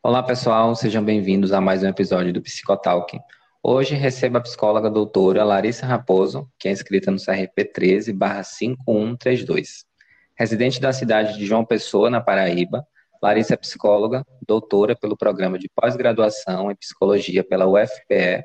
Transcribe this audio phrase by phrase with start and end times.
[0.00, 3.18] Olá, pessoal, sejam bem-vindos a mais um episódio do Psicotalk.
[3.60, 9.84] Hoje recebo a psicóloga doutora Larissa Raposo, que é inscrita no CRP 13/5132.
[10.36, 12.86] Residente da cidade de João Pessoa, na Paraíba,
[13.20, 18.44] Larissa é psicóloga, doutora pelo programa de pós-graduação em psicologia pela UFPE,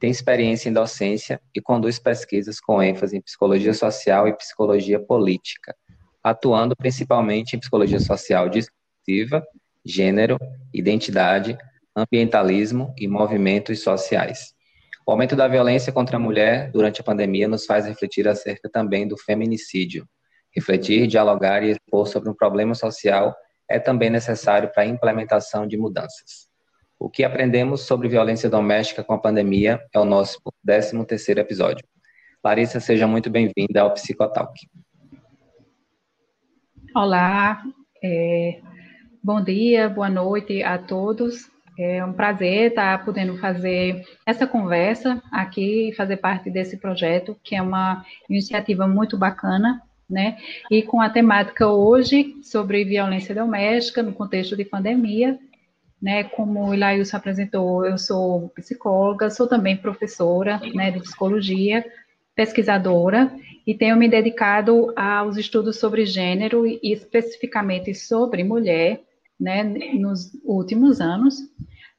[0.00, 5.76] tem experiência em docência e conduz pesquisas com ênfase em psicologia social e psicologia política,
[6.24, 9.44] atuando principalmente em psicologia social discursiva
[9.86, 10.36] gênero,
[10.74, 11.56] identidade,
[11.94, 14.54] ambientalismo e movimentos sociais.
[15.06, 19.06] O aumento da violência contra a mulher durante a pandemia nos faz refletir acerca também
[19.06, 20.04] do feminicídio.
[20.54, 23.34] Refletir, dialogar e expor sobre um problema social
[23.70, 26.48] é também necessário para a implementação de mudanças.
[26.98, 31.86] O que aprendemos sobre violência doméstica com a pandemia é o nosso 13º episódio.
[32.42, 34.58] Larissa, seja muito bem-vinda ao Psicotalk.
[36.94, 37.62] Olá,
[38.02, 38.60] é,
[39.26, 41.50] Bom dia, boa noite a todos.
[41.76, 47.56] É um prazer estar podendo fazer essa conversa aqui e fazer parte desse projeto, que
[47.56, 50.36] é uma iniciativa muito bacana, né?
[50.70, 55.36] E com a temática hoje sobre violência doméstica no contexto de pandemia,
[56.00, 56.22] né?
[56.22, 61.84] Como o Ilailson apresentou, eu sou psicóloga, sou também professora, né, de psicologia,
[62.36, 63.34] pesquisadora
[63.66, 69.00] e tenho me dedicado aos estudos sobre gênero e especificamente sobre mulher
[69.38, 71.38] né, nos últimos anos.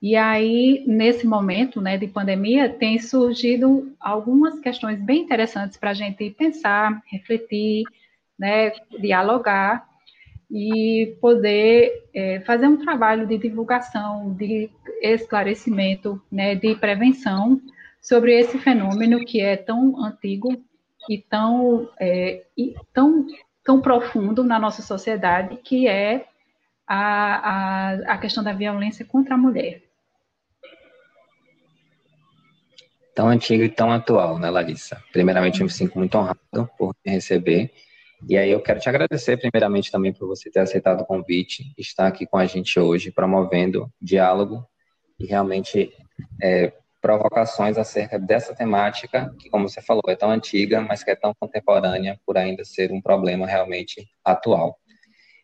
[0.02, 5.94] E aí, nesse momento né, de pandemia, tem surgido algumas questões bem interessantes para a
[5.94, 7.84] gente pensar, refletir,
[8.38, 9.88] né, dialogar
[10.50, 14.70] e poder é, fazer um trabalho de divulgação, de
[15.02, 17.60] esclarecimento, né, de prevenção
[18.02, 20.50] sobre esse fenômeno que é tão antigo
[21.10, 23.26] e tão, é, e tão,
[23.64, 26.26] tão profundo na nossa sociedade, que é
[26.88, 29.84] a, a, a questão da violência contra a mulher.
[33.14, 35.04] Tão antigo e tão atual, né, Larissa?
[35.12, 37.72] Primeiramente, eu me sinto muito honrado por me receber.
[38.30, 42.08] E aí eu quero te agradecer, primeiramente, também por você ter aceitado o convite, estar
[42.08, 44.66] aqui com a gente hoje, promovendo diálogo
[45.20, 45.92] e realmente
[46.42, 51.16] é, provocações acerca dessa temática, que, como você falou, é tão antiga, mas que é
[51.16, 54.78] tão contemporânea por ainda ser um problema realmente atual.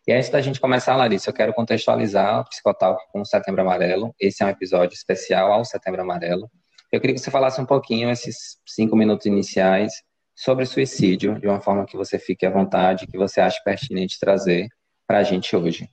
[0.06, 4.14] E antes da gente começar, Larissa, eu quero contextualizar o Psicotalk com o Setembro Amarelo.
[4.20, 6.50] Esse é um episódio especial ao Setembro Amarelo.
[6.92, 9.92] Eu queria que você falasse um pouquinho, esses cinco minutos iniciais,
[10.36, 14.68] sobre suicídio, de uma forma que você fique à vontade, que você ache pertinente trazer
[15.06, 15.88] para a gente hoje.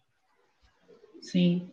[1.21, 1.69] Sim.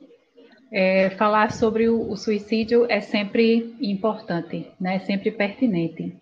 [0.71, 5.01] É, falar sobre o, o, suicídio é sempre importante, né?
[5.01, 6.17] sempre pertinente.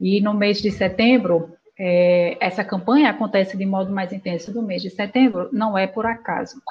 [0.00, 4.82] E no mês de setembro, é, essa campanha acontece de modo mais intenso no mês
[4.82, 6.62] de setembro, não é por acaso,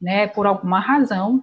[0.00, 0.28] né?
[0.28, 1.42] Por alguma razão,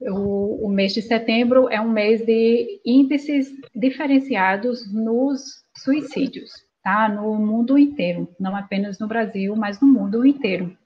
[0.00, 6.50] o, o mês de setembro é um mês de índices diferenciados nos suicídios,
[6.82, 7.08] tá?
[7.08, 10.76] No mundo inteiro, não apenas no Brasil, mas no mundo inteiro.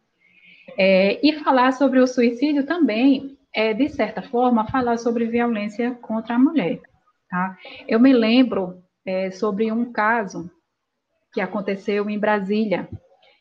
[0.77, 6.35] É, e falar sobre o suicídio também é, de certa forma, falar sobre violência contra
[6.35, 6.81] a mulher,
[7.31, 7.57] tá?
[7.89, 10.51] Eu me lembro é, sobre um caso
[11.33, 12.89] que aconteceu em Brasília,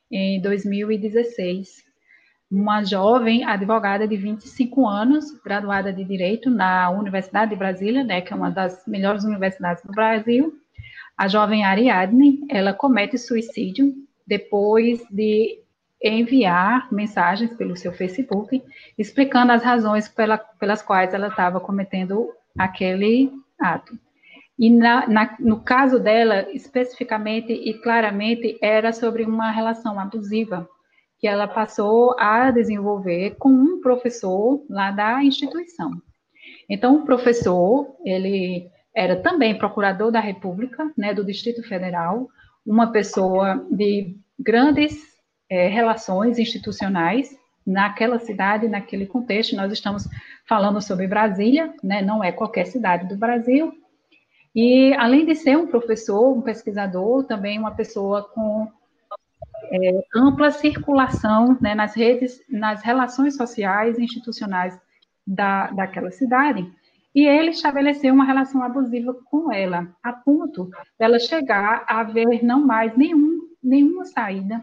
[0.09, 1.83] em 2016.
[2.49, 8.33] Uma jovem advogada de 25 anos, graduada de Direito na Universidade de Brasília, né, que
[8.33, 10.53] é uma das melhores universidades do Brasil.
[11.17, 13.93] A jovem Ariadne, ela comete suicídio
[14.27, 15.59] depois de
[16.03, 18.61] enviar mensagens pelo seu Facebook,
[18.97, 23.97] explicando as razões pela, pelas quais ela estava cometendo aquele ato.
[24.61, 30.69] E na, na, no caso dela, especificamente e claramente, era sobre uma relação abusiva
[31.17, 35.91] que ela passou a desenvolver com um professor lá da instituição.
[36.69, 42.27] Então, o professor, ele era também procurador da República, né, do Distrito Federal,
[42.63, 44.95] uma pessoa de grandes
[45.49, 47.35] é, relações institucionais
[47.65, 49.55] naquela cidade, naquele contexto.
[49.55, 50.07] Nós estamos
[50.47, 53.73] falando sobre Brasília, né, não é qualquer cidade do Brasil,
[54.55, 58.67] e além de ser um professor, um pesquisador, também uma pessoa com
[59.71, 64.77] é, ampla circulação né, nas redes, nas relações sociais e institucionais
[65.25, 66.69] da, daquela cidade.
[67.15, 70.69] E ele estabeleceu uma relação abusiva com ela, a ponto
[70.99, 74.61] dela chegar a ver não mais nenhum, nenhuma saída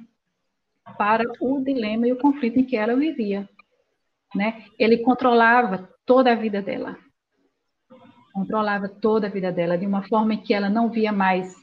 [0.97, 3.49] para o dilema e o conflito em que ela vivia.
[4.35, 4.65] Né?
[4.79, 6.97] Ele controlava toda a vida dela
[8.39, 11.55] controlava toda a vida dela de uma forma que ela não via mais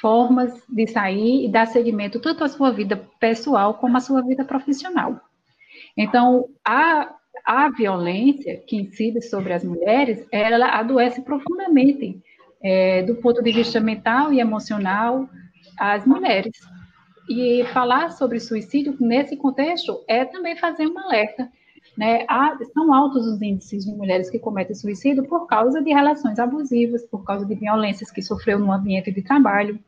[0.00, 4.44] formas de sair e dar seguimento tanto à sua vida pessoal como à sua vida
[4.44, 5.20] profissional.
[5.96, 7.12] Então, a,
[7.44, 12.22] a violência que incide sobre as mulheres, ela adoece profundamente
[12.62, 15.28] é, do ponto de vista mental e emocional
[15.78, 16.52] as mulheres.
[17.28, 21.50] E falar sobre suicídio nesse contexto é também fazer um alerta.
[22.00, 22.24] Né?
[22.30, 27.04] Há, são altos os índices de mulheres que cometem suicídio por causa de relações abusivas,
[27.04, 29.78] por causa de violências que sofreu no ambiente de trabalho,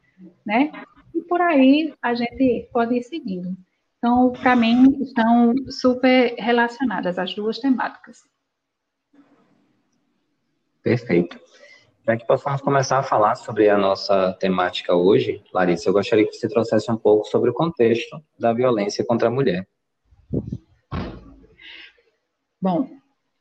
[0.45, 0.71] né?
[1.15, 3.57] E por aí a gente pode ir seguindo.
[3.97, 8.19] Então, para mim, estão super relacionadas as duas temáticas.
[10.83, 11.41] Perfeito.
[12.05, 16.35] Para que possamos começar a falar sobre a nossa temática hoje, Larissa, eu gostaria que
[16.35, 19.67] você trouxesse um pouco sobre o contexto da violência contra a mulher.
[22.63, 22.89] Bom,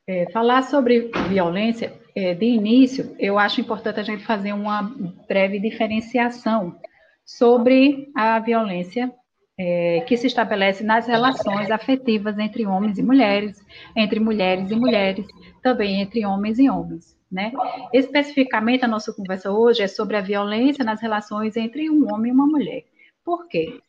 [0.08, 4.82] é, falar sobre violência, é, de início, eu acho importante a gente fazer uma
[5.28, 6.76] breve diferenciação
[7.24, 9.14] sobre a violência
[9.60, 13.64] é, que se estabelece nas relações afetivas entre homens e mulheres,
[13.96, 15.28] entre mulheres e mulheres,
[15.62, 17.16] também entre homens e homens.
[17.32, 17.52] Né?
[17.94, 22.34] Especificamente, a nossa conversa hoje é sobre a violência nas relações entre um homem e
[22.34, 22.86] uma mulher.
[23.24, 23.80] Por quê?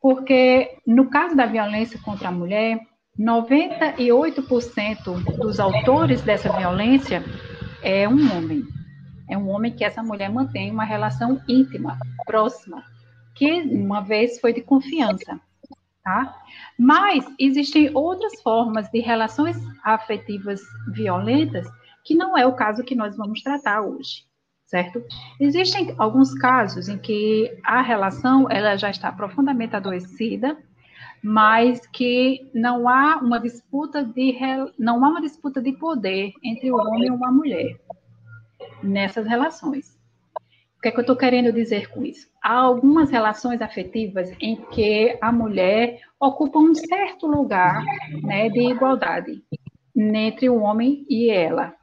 [0.00, 2.78] Porque, no caso da violência contra a mulher,
[3.18, 7.24] 98% dos autores dessa violência
[7.82, 8.64] é um homem.
[9.28, 12.84] É um homem que essa mulher mantém uma relação íntima, próxima,
[13.34, 15.40] que uma vez foi de confiança,
[16.02, 16.36] tá?
[16.78, 20.60] Mas existem outras formas de relações afetivas
[20.92, 21.66] violentas
[22.04, 24.24] que não é o caso que nós vamos tratar hoje,
[24.64, 25.02] certo?
[25.40, 30.56] Existem alguns casos em que a relação ela já está profundamente adoecida,
[31.26, 34.36] mas que não há uma disputa de
[34.78, 37.80] não há uma disputa de poder entre o homem e uma mulher
[38.82, 39.96] nessas relações
[40.86, 42.28] que é que eu estou querendo dizer com isso?
[42.40, 47.82] Há algumas relações afetivas em que a mulher ocupa um certo lugar
[48.22, 49.42] né, de igualdade
[49.96, 51.74] entre o homem e ela.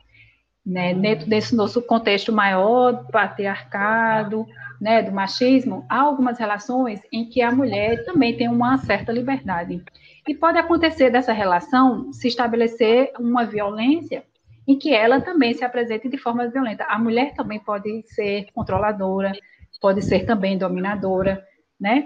[0.65, 4.45] Né, dentro desse nosso contexto maior, patriarcado,
[4.83, 9.81] né, do machismo, há algumas relações em que a mulher também tem uma certa liberdade.
[10.27, 14.25] E pode acontecer dessa relação se estabelecer uma violência
[14.68, 16.83] em que ela também se apresente de forma violenta.
[16.83, 19.31] A mulher também pode ser controladora,
[19.80, 21.41] pode ser também dominadora,
[21.79, 22.06] né?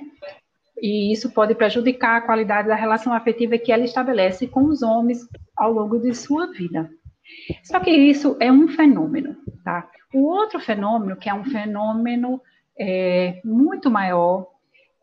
[0.80, 5.28] E isso pode prejudicar a qualidade da relação afetiva que ela estabelece com os homens
[5.56, 6.88] ao longo de sua vida.
[7.64, 9.90] Só que isso é um fenômeno, tá?
[10.14, 12.40] O outro fenômeno, que é um fenômeno
[12.80, 14.48] é, muito maior,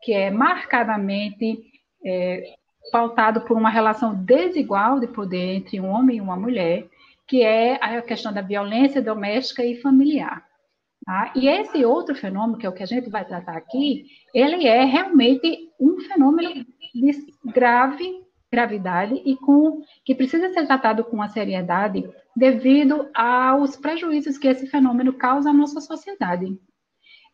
[0.01, 1.63] que é marcadamente
[2.05, 2.55] é,
[2.91, 6.87] pautado por uma relação desigual de poder entre um homem e uma mulher,
[7.27, 10.45] que é a questão da violência doméstica e familiar.
[11.05, 11.31] Tá?
[11.35, 14.83] E esse outro fenômeno, que é o que a gente vai tratar aqui, ele é
[14.83, 17.11] realmente um fenômeno de
[17.45, 24.47] grave gravidade e com que precisa ser tratado com a seriedade devido aos prejuízos que
[24.47, 26.57] esse fenômeno causa à nossa sociedade.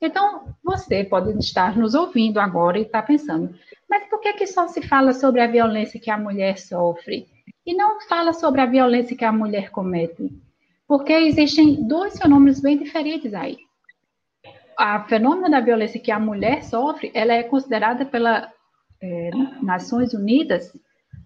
[0.01, 3.53] Então, você pode estar nos ouvindo agora e estar pensando,
[3.89, 7.27] mas por que, que só se fala sobre a violência que a mulher sofre?
[7.65, 10.31] e não fala sobre a violência que a mulher comete,
[10.87, 13.57] porque existem dois fenômenos bem diferentes aí.
[14.77, 18.51] A fenômeno da violência que a mulher sofre, ela é considerada pela
[19.01, 19.29] é,
[19.61, 20.75] Nações Unidas,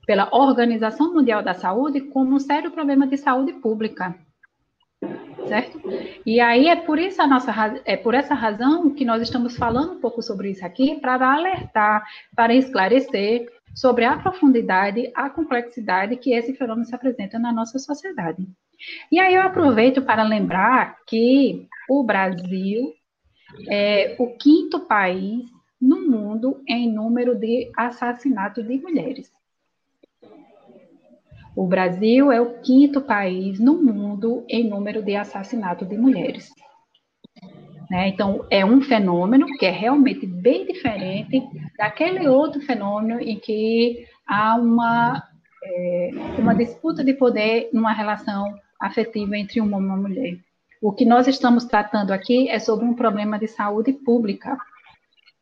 [0.06, 4.16] pela Organização Mundial da Saúde, como um sério problema de saúde pública,
[5.48, 5.80] certo?
[6.26, 7.54] E aí é por isso a nossa
[7.86, 12.04] é por essa razão que nós estamos falando um pouco sobre isso aqui para alertar,
[12.36, 18.48] para esclarecer sobre a profundidade, a complexidade que esse fenômeno se apresenta na nossa sociedade.
[19.12, 22.94] E aí eu aproveito para lembrar que o Brasil
[23.70, 25.44] é o quinto país
[25.80, 29.35] no mundo em número de assassinato de mulheres.
[31.56, 36.50] O Brasil é o quinto país no mundo em número de assassinato de mulheres.
[37.90, 38.10] Né?
[38.10, 41.42] Então, é um fenômeno que é realmente bem diferente
[41.78, 45.24] daquele outro fenômeno em que há uma,
[45.64, 50.38] é, uma disputa de poder numa relação afetiva entre um homem e uma mulher.
[50.82, 54.58] O que nós estamos tratando aqui é sobre um problema de saúde pública,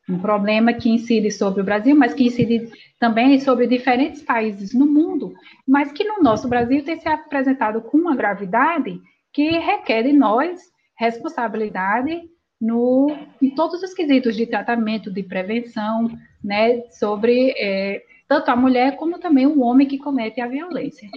[0.08, 2.70] um problema que incide sobre o Brasil, mas que incide
[3.00, 5.34] também sobre diferentes países no mundo,
[5.68, 9.00] mas que no nosso Brasil tem se apresentado com uma gravidade
[9.32, 10.60] que requer de nós
[10.98, 12.22] responsabilidade
[12.60, 13.08] no,
[13.42, 16.10] em todos os quesitos de tratamento, de prevenção,
[16.44, 21.10] né, sobre é, tanto a mulher como também o homem que comete a violência.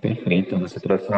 [0.00, 1.08] Perfeito, você trouxe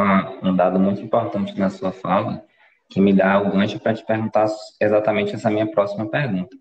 [0.42, 2.44] um, dado muito importante na sua fala,
[2.90, 4.46] que me dá o gancho para te perguntar
[4.80, 6.56] exatamente essa minha próxima pergunta,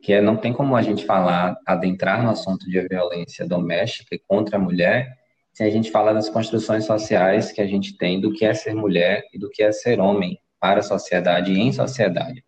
[0.00, 4.18] que é não tem como a gente falar, adentrar no assunto de violência doméstica e
[4.18, 5.12] contra a mulher,
[5.52, 8.74] se a gente falar das construções sociais que a gente tem do que é ser
[8.74, 12.44] mulher e do que é ser homem para a sociedade e em sociedade.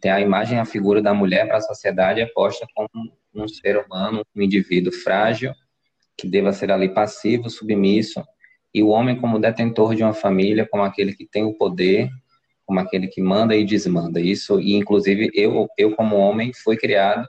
[0.00, 2.88] Tem a imagem, a figura da mulher para a sociedade é posta como
[3.34, 5.52] um ser humano, um indivíduo frágil,
[6.16, 8.24] que deva ser ali passivo, submisso,
[8.74, 12.10] e o homem como detentor de uma família, como aquele que tem o poder,
[12.66, 14.20] como aquele que manda e desmanda.
[14.20, 17.26] Isso, e inclusive eu, eu como homem, fui criado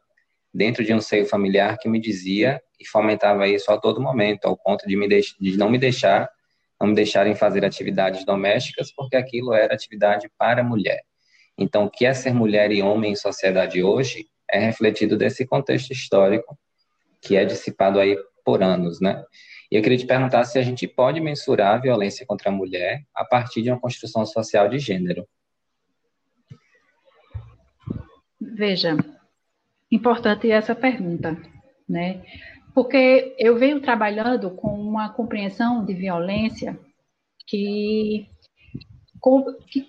[0.53, 4.57] dentro de um seio familiar que me dizia e fomentava isso a todo momento, ao
[4.57, 6.27] ponto de, me de não me deixar,
[6.81, 11.01] não me deixarem fazer atividades domésticas, porque aquilo era atividade para mulher.
[11.57, 15.91] Então, o que é ser mulher e homem em sociedade hoje é refletido desse contexto
[15.91, 16.57] histórico
[17.21, 19.23] que é dissipado aí por anos, né?
[19.69, 23.03] E eu queria te perguntar se a gente pode mensurar a violência contra a mulher
[23.13, 25.27] a partir de uma construção social de gênero.
[28.39, 28.95] Veja,
[29.91, 31.37] importante essa pergunta,
[31.87, 32.23] né?
[32.73, 36.79] Porque eu venho trabalhando com uma compreensão de violência
[37.45, 38.27] que,
[39.67, 39.85] que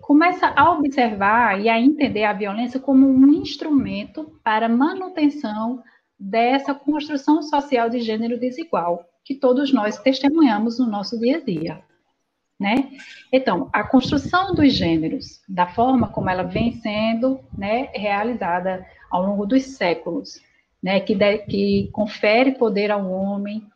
[0.00, 5.82] começa a observar e a entender a violência como um instrumento para manutenção
[6.18, 11.82] dessa construção social de gênero desigual que todos nós testemunhamos no nosso dia a dia.
[12.58, 12.90] Né?
[13.30, 19.44] Então, a construção dos gêneros, da forma como ela vem sendo né, realizada ao longo
[19.44, 20.40] dos séculos,
[20.82, 23.66] né, que, de, que confere poder ao homem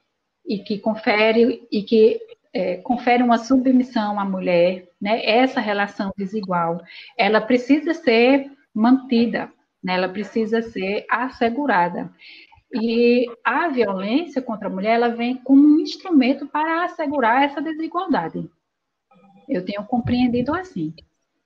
[0.47, 2.20] e que confere e que
[2.52, 6.80] é, confere uma submissão à mulher, né, essa relação desigual,
[7.16, 12.12] ela precisa ser mantida, né, ela precisa ser assegurada.
[12.72, 18.49] E a violência contra a mulher, ela vem como um instrumento para assegurar essa desigualdade.
[19.49, 20.94] Eu tenho compreendido assim.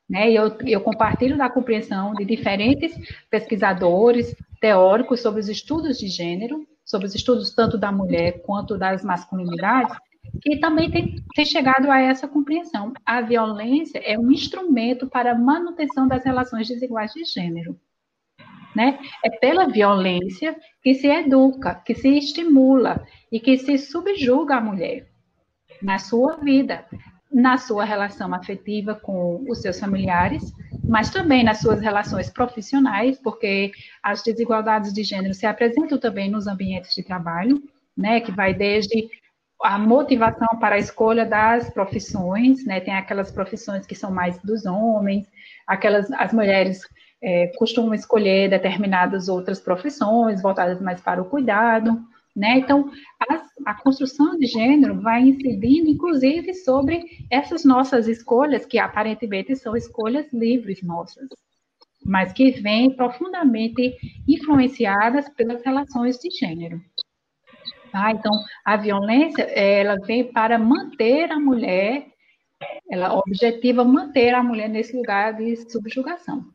[0.09, 0.33] Né?
[0.33, 2.95] E eu, eu compartilho da compreensão de diferentes
[3.31, 9.03] pesquisadores, teóricos sobre os estudos de gênero, sobre os estudos tanto da mulher quanto das
[9.03, 9.97] masculinidades,
[10.43, 12.93] que também tem, tem chegado a essa compreensão.
[13.07, 17.79] A violência é um instrumento para a manutenção das relações desiguais de gênero.
[18.75, 18.99] Né?
[19.25, 25.07] É pela violência que se educa, que se estimula e que se subjuga a mulher
[25.81, 26.85] na sua vida,
[27.35, 30.53] na sua relação afetiva com os seus familiares,
[30.85, 36.47] mas também nas suas relações profissionais, porque as desigualdades de gênero se apresentam também nos
[36.47, 37.61] ambientes de trabalho,
[37.97, 39.09] né, que vai desde
[39.63, 44.65] a motivação para a escolha das profissões, né, tem aquelas profissões que são mais dos
[44.65, 45.27] homens,
[45.67, 46.83] aquelas as mulheres
[47.25, 51.99] é, costumam escolher determinadas outras profissões voltadas mais para o cuidado,
[52.37, 52.59] né?
[52.59, 59.57] Então, a, a, construção de gênero vai incidindo, inclusive, sobre essas nossas escolhas, que aparentemente
[59.57, 61.27] são escolhas livres nossas,
[62.05, 63.97] mas que vêm profundamente
[64.29, 66.79] influenciadas pelas relações de gênero.
[67.91, 68.11] Tá?
[68.11, 68.33] Então,
[68.67, 72.07] a violência, ela vem para manter a mulher,
[72.91, 76.54] ela objetiva manter a mulher nesse lugar de subjugação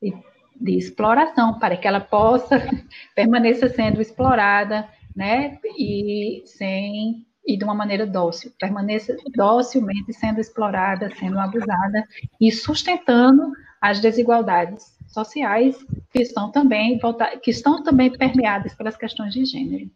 [0.00, 2.58] de exploração, para que ela possa
[3.14, 11.10] permanecer sendo explorada, né, e sem e de uma maneira dócil, permaneça docilmente sendo explorada,
[11.16, 12.06] sendo abusada
[12.40, 15.76] e sustentando as desigualdades sociais
[16.12, 17.00] que estão também
[17.42, 19.90] que estão também permeadas pelas questões de gênero.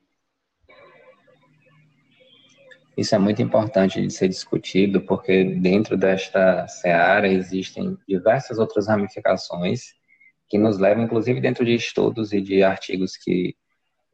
[2.96, 9.94] Isso é muito importante de ser discutido, porque dentro desta seara existem diversas outras ramificações
[10.48, 13.56] que nos levam, inclusive dentro de estudos e de artigos que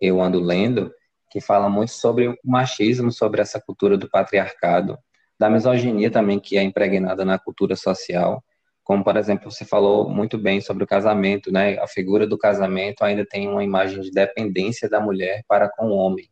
[0.01, 0.91] eu ando lendo,
[1.31, 4.99] que fala muito sobre o machismo, sobre essa cultura do patriarcado,
[5.39, 8.43] da misoginia também que é impregnada na cultura social,
[8.83, 11.79] como por exemplo você falou muito bem sobre o casamento, né?
[11.79, 15.97] A figura do casamento ainda tem uma imagem de dependência da mulher para com o
[15.97, 16.29] homem.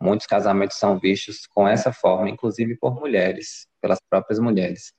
[0.00, 4.92] Muitos casamentos são vistos com essa forma, inclusive por mulheres, pelas próprias mulheres.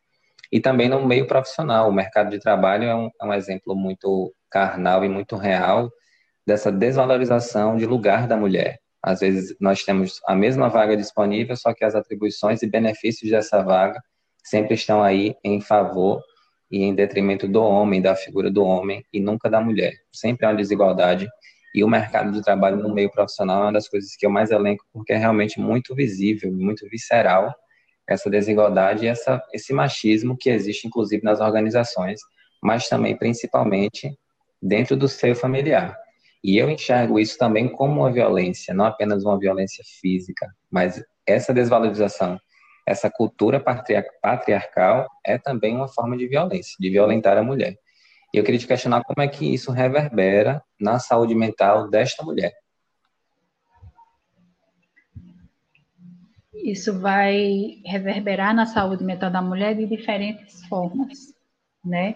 [0.51, 4.33] E também no meio profissional, o mercado de trabalho é um, é um exemplo muito
[4.49, 5.89] carnal e muito real
[6.45, 8.79] dessa desvalorização de lugar da mulher.
[9.01, 13.63] Às vezes nós temos a mesma vaga disponível, só que as atribuições e benefícios dessa
[13.63, 13.99] vaga
[14.43, 16.21] sempre estão aí em favor
[16.69, 19.93] e em detrimento do homem, da figura do homem e nunca da mulher.
[20.11, 21.27] Sempre há uma desigualdade
[21.73, 24.51] e o mercado de trabalho no meio profissional é uma das coisas que eu mais
[24.51, 27.53] elenco porque é realmente muito visível, muito visceral
[28.07, 32.19] essa desigualdade e essa, esse machismo que existe inclusive nas organizações,
[32.61, 34.11] mas também principalmente
[34.61, 35.97] dentro do seio familiar.
[36.43, 41.53] E eu enxergo isso também como uma violência, não apenas uma violência física, mas essa
[41.53, 42.39] desvalorização,
[42.85, 43.63] essa cultura
[44.21, 47.77] patriarcal é também uma forma de violência, de violentar a mulher.
[48.33, 52.53] E eu queria te questionar como é que isso reverbera na saúde mental desta mulher.
[56.53, 61.33] Isso vai reverberar na saúde mental da mulher de diferentes formas,
[61.83, 62.15] né?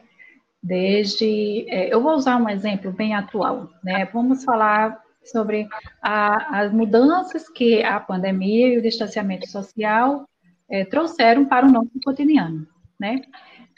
[0.61, 4.05] Desde, é, eu vou usar um exemplo bem atual, né?
[4.05, 5.67] Vamos falar sobre
[6.01, 10.27] a, as mudanças que a pandemia e o distanciamento social
[10.69, 12.67] é, trouxeram para o nosso cotidiano,
[12.99, 13.21] né?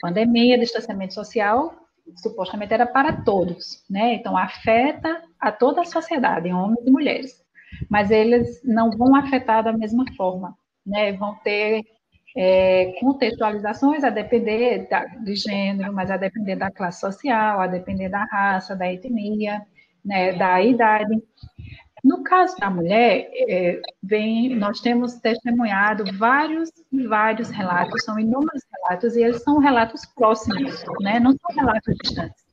[0.00, 4.14] Pandemia, distanciamento social, supostamente era para todos, né?
[4.14, 7.42] Então afeta a toda a sociedade, homens e mulheres,
[7.90, 11.12] mas eles não vão afetar da mesma forma, né?
[11.12, 11.84] Vão ter
[12.36, 18.08] é, contextualizações a depender da, de gênero, mas a depender da classe social, a depender
[18.08, 19.62] da raça, da etnia,
[20.04, 21.22] né, da idade.
[22.04, 28.62] No caso da mulher, é, vem, nós temos testemunhado vários e vários relatos, são inúmeros
[28.72, 32.44] relatos, e eles são relatos próximos, né, não são relatos distantes,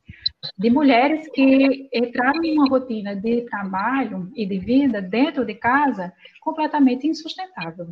[0.58, 6.12] de mulheres que entraram em uma rotina de trabalho e de vida dentro de casa
[6.40, 7.88] completamente insustentável.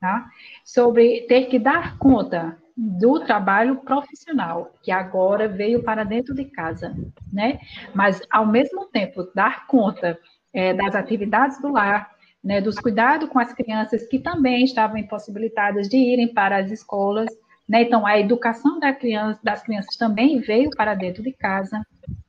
[0.00, 0.28] Tá?
[0.64, 6.92] Sobre ter que dar conta do trabalho profissional, que agora veio para dentro de casa,
[7.32, 7.60] né?
[7.94, 10.18] Mas, ao mesmo tempo, dar conta
[10.52, 12.10] é, das atividades do lar,
[12.42, 17.28] né, dos cuidados com as crianças que também estavam impossibilitadas de irem para as escolas,
[17.68, 17.82] né?
[17.82, 21.80] Então, a educação da criança, das crianças também veio para dentro de casa,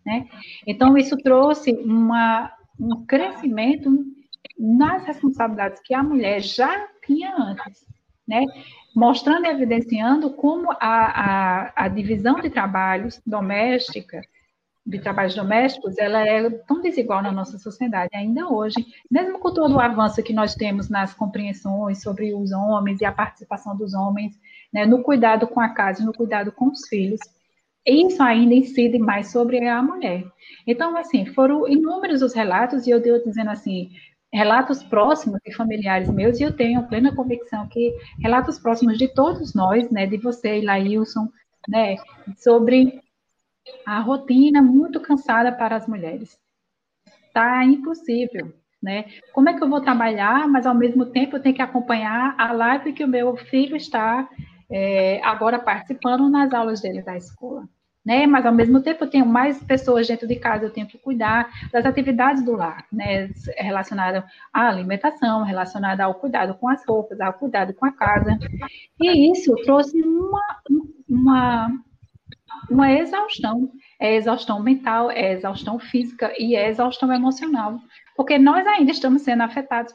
[0.06, 0.28] né?
[0.68, 3.90] Então, isso trouxe uma, um crescimento
[4.58, 7.84] nas responsabilidades que a mulher já tinha antes,
[8.28, 8.44] né?
[8.96, 14.22] mostrando e evidenciando como a, a, a divisão de trabalhos doméstica,
[14.86, 18.76] de trabalhos domésticos, ela é tão desigual na nossa sociedade ainda hoje,
[19.10, 23.12] mesmo com todo o avanço que nós temos nas compreensões sobre os homens e a
[23.12, 24.38] participação dos homens
[24.74, 27.20] né, no cuidado com a casa e no cuidado com os filhos,
[27.86, 30.24] isso ainda incide mais sobre a mulher.
[30.66, 33.90] Então, assim, foram inúmeros os relatos, e eu devo dizendo assim,
[34.32, 39.54] relatos próximos de familiares meus, e eu tenho plena convicção que relatos próximos de todos
[39.54, 41.28] nós, né, de você, Laílson,
[41.68, 41.96] né,
[42.38, 43.03] sobre
[43.86, 46.38] a rotina muito cansada para as mulheres.
[47.34, 49.06] Tá impossível, né?
[49.34, 52.52] Como é que eu vou trabalhar, mas ao mesmo tempo eu tenho que acompanhar a
[52.52, 54.30] live que o meu filho está
[54.72, 57.68] é, agora participando nas aulas dele da escola
[58.06, 58.28] né?
[58.28, 61.50] Mas ao mesmo tempo eu tenho mais pessoas dentro de casa, eu tenho que cuidar
[61.72, 63.30] das atividades do lar, né?
[63.58, 68.38] Relacionada à alimentação, relacionada ao cuidado com as roupas, ao cuidado com a casa.
[69.00, 70.42] E isso trouxe uma,
[71.10, 71.72] uma,
[72.70, 73.72] uma exaustão.
[74.00, 77.80] É exaustão mental, é exaustão física e é exaustão emocional.
[78.16, 79.94] Porque nós ainda estamos sendo afetados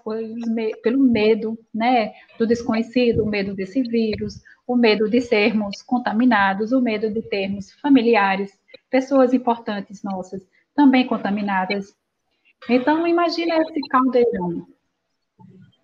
[0.83, 2.13] pelo medo, né?
[2.39, 7.73] Do desconhecido, o medo desse vírus, o medo de sermos contaminados, o medo de termos
[7.81, 8.53] familiares,
[8.91, 11.95] pessoas importantes nossas também contaminadas.
[12.69, 14.67] Então, imagina esse caldeirão.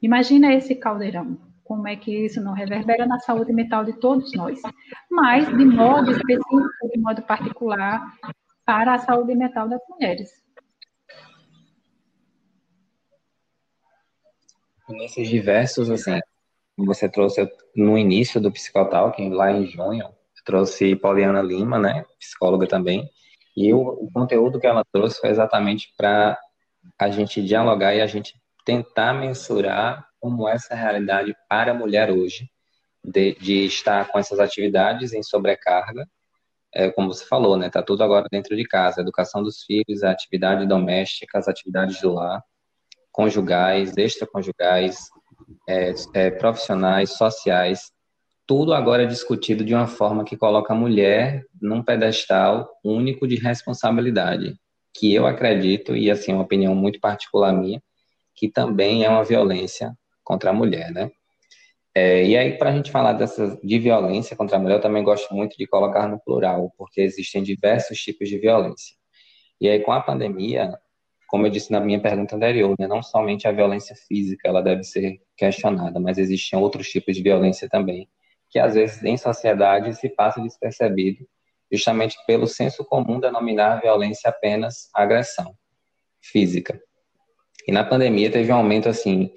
[0.03, 1.39] Imagina esse caldeirão.
[1.75, 4.61] Como é que isso não reverbera na saúde mental de todos nós.
[5.11, 8.01] Mas, de modo específico, de modo particular,
[8.65, 10.31] para a saúde mental das mulheres.
[14.89, 16.21] Nesses diversos, assim,
[16.77, 20.09] você trouxe no início do Psicotalk, lá em junho,
[20.45, 23.11] trouxe Poliana Lima, né, psicóloga também,
[23.57, 26.39] e o, o conteúdo que ela trouxe foi exatamente para
[27.01, 32.49] a gente dialogar e a gente tentar mensurar como essa realidade para a mulher hoje,
[33.05, 36.09] de, de estar com essas atividades em sobrecarga,
[36.75, 40.03] é, como você falou, né, tá tudo agora dentro de casa, a educação dos filhos,
[40.03, 42.43] a atividade doméstica, as atividades do lar,
[43.13, 45.11] conjugais, extraconjugais,
[45.69, 47.93] é, é, profissionais, sociais,
[48.47, 53.37] tudo agora é discutido de uma forma que coloca a mulher num pedestal único de
[53.37, 54.57] responsabilidade,
[54.95, 57.83] que eu acredito, e assim, uma opinião muito particular minha,
[58.35, 61.11] que também é uma violência contra a mulher, né?
[61.95, 65.05] É, e aí, para a gente falar dessa, de violência contra a mulher, eu também
[65.05, 68.97] gosto muito de colocar no plural, porque existem diversos tipos de violência.
[69.61, 70.77] E aí, com a pandemia,
[71.29, 74.83] como eu disse na minha pergunta anterior, né, não somente a violência física ela deve
[74.83, 78.09] ser questionada, mas existem outros tipos de violência também,
[78.51, 81.27] que às vezes em sociedade se passa despercebido,
[81.71, 85.55] justamente pelo senso comum denominar violência apenas agressão
[86.21, 86.81] física.
[87.67, 89.33] E na pandemia teve um aumento assim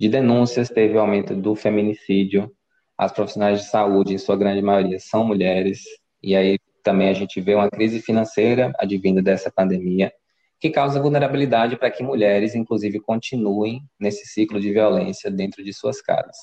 [0.00, 2.50] de denúncias, teve um aumento do feminicídio,
[2.96, 5.82] as profissionais de saúde, em sua grande maioria, são mulheres,
[6.22, 10.10] e aí também a gente vê uma crise financeira advinda dessa pandemia,
[10.58, 16.00] que causa vulnerabilidade para que mulheres, inclusive, continuem nesse ciclo de violência dentro de suas
[16.00, 16.36] casas.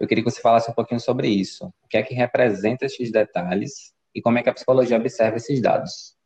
[0.00, 1.66] Eu queria que você falasse um pouquinho sobre isso.
[1.66, 5.62] O que é que representa esses detalhes e como é que a psicologia observa esses
[5.62, 6.17] dados?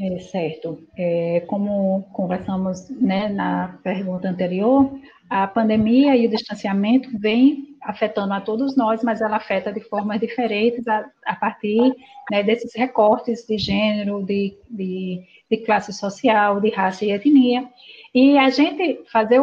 [0.00, 0.82] É, certo.
[0.96, 4.90] É, como conversamos né, na pergunta anterior,
[5.30, 10.18] a pandemia e o distanciamento vem afetando a todos nós, mas ela afeta de formas
[10.18, 11.94] diferentes a, a partir
[12.30, 17.68] né, desses recortes de gênero, de, de, de, classe social, de raça e etnia.
[18.14, 19.40] E a gente fazer,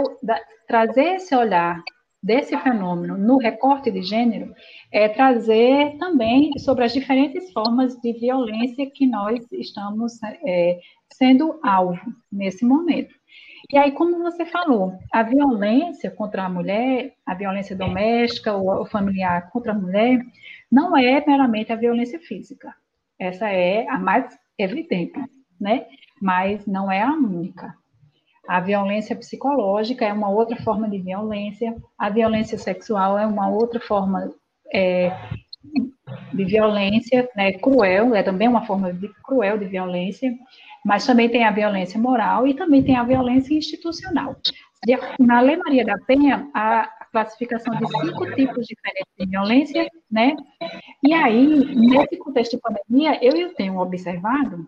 [0.68, 1.82] trazer esse olhar
[2.22, 4.54] desse fenômeno no recorte de gênero
[4.92, 10.80] é trazer também sobre as diferentes formas de violência que nós estamos é,
[11.12, 13.14] sendo alvo nesse momento.
[13.72, 19.50] E aí, como você falou, a violência contra a mulher, a violência doméstica ou familiar
[19.50, 20.20] contra a mulher,
[20.70, 22.76] não é meramente a violência física.
[23.18, 25.20] Essa é a mais evidente,
[25.60, 25.86] né?
[26.22, 27.81] Mas não é a única.
[28.48, 33.80] A violência psicológica é uma outra forma de violência, a violência sexual é uma outra
[33.80, 34.34] forma
[34.74, 35.12] é,
[36.34, 40.34] de violência, né, cruel, é também uma forma de, cruel de violência,
[40.84, 44.36] mas também tem a violência moral e também tem a violência institucional.
[45.20, 50.36] Na Lei Maria da Penha, a classificação de cinco tipos diferentes de violência, né?
[51.04, 54.68] E aí, nesse contexto de pandemia, eu, eu tenho observado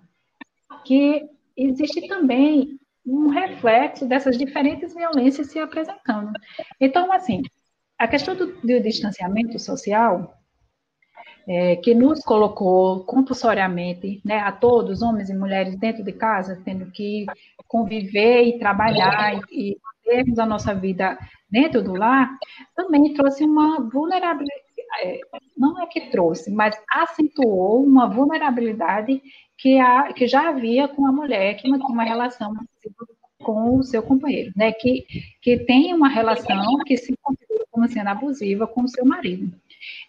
[0.85, 1.25] que
[1.57, 6.31] existe também um reflexo dessas diferentes violências se apresentando.
[6.79, 7.41] Então, assim,
[7.97, 10.33] a questão do, do distanciamento social,
[11.47, 16.89] é, que nos colocou compulsoriamente, né, a todos, homens e mulheres, dentro de casa, tendo
[16.91, 17.25] que
[17.67, 21.17] conviver e trabalhar e, e termos a nossa vida
[21.49, 22.29] dentro do lar,
[22.75, 24.61] também trouxe uma vulnerabilidade,
[25.03, 25.19] é,
[25.57, 29.21] não é que trouxe, mas acentuou uma vulnerabilidade
[29.63, 32.53] que, a, que já havia com a mulher que mantinha uma relação
[33.41, 34.73] com o seu companheiro, né?
[34.73, 35.05] Que,
[35.41, 39.55] que tem uma relação que se configura como sendo abusiva com o seu marido.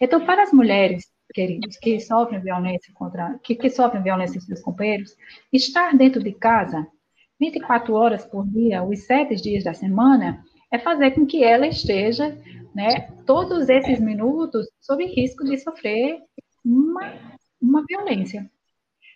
[0.01, 5.15] Então, para as mulheres, queridos, que sofrem violência contra, que, que sofrem violência seus companheiros,
[5.53, 6.85] estar dentro de casa
[7.39, 12.37] 24 horas por dia, os sete dias da semana, é fazer com que ela esteja,
[12.75, 16.19] né, todos esses minutos sob risco de sofrer
[16.65, 17.13] uma,
[17.61, 18.49] uma violência.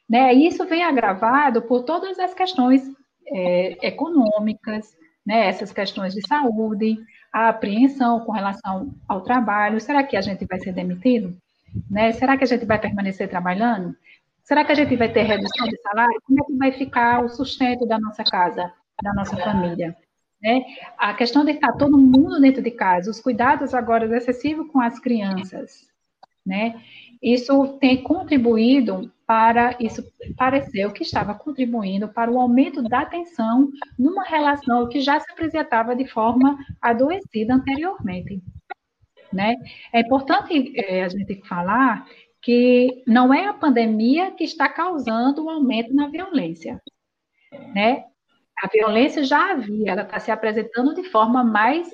[0.09, 0.33] Né?
[0.33, 2.81] Isso vem agravado por todas as questões
[3.27, 6.97] é, econômicas, né, essas questões de saúde,
[7.31, 9.79] a apreensão com relação ao trabalho.
[9.79, 11.37] Será que a gente vai ser demitido?
[11.89, 12.11] Né?
[12.13, 13.95] Será que a gente vai permanecer trabalhando?
[14.43, 16.19] Será que a gente vai ter redução de salário?
[16.25, 19.95] Como é que vai ficar o sustento da nossa casa, da nossa família?
[20.41, 20.63] Né?
[20.97, 24.97] A questão de estar todo mundo dentro de casa, os cuidados agora excessivos com as
[24.99, 25.87] crianças,
[26.43, 26.81] né?
[27.21, 30.03] Isso tem contribuído para isso
[30.35, 35.95] pareceu que estava contribuindo para o aumento da tensão numa relação que já se apresentava
[35.95, 38.41] de forma adoecida anteriormente.
[39.31, 39.55] Né?
[39.93, 42.07] É importante é, a gente falar
[42.41, 46.81] que não é a pandemia que está causando o aumento na violência.
[47.75, 48.05] Né?
[48.63, 51.87] A violência já havia, ela está se apresentando de forma mais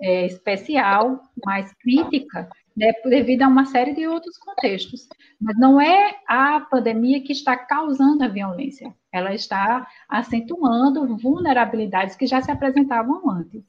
[0.00, 2.48] é, especial, mais crítica,
[2.80, 5.06] né, devido a uma série de outros contextos.
[5.38, 12.26] Mas não é a pandemia que está causando a violência, ela está acentuando vulnerabilidades que
[12.26, 13.62] já se apresentavam antes,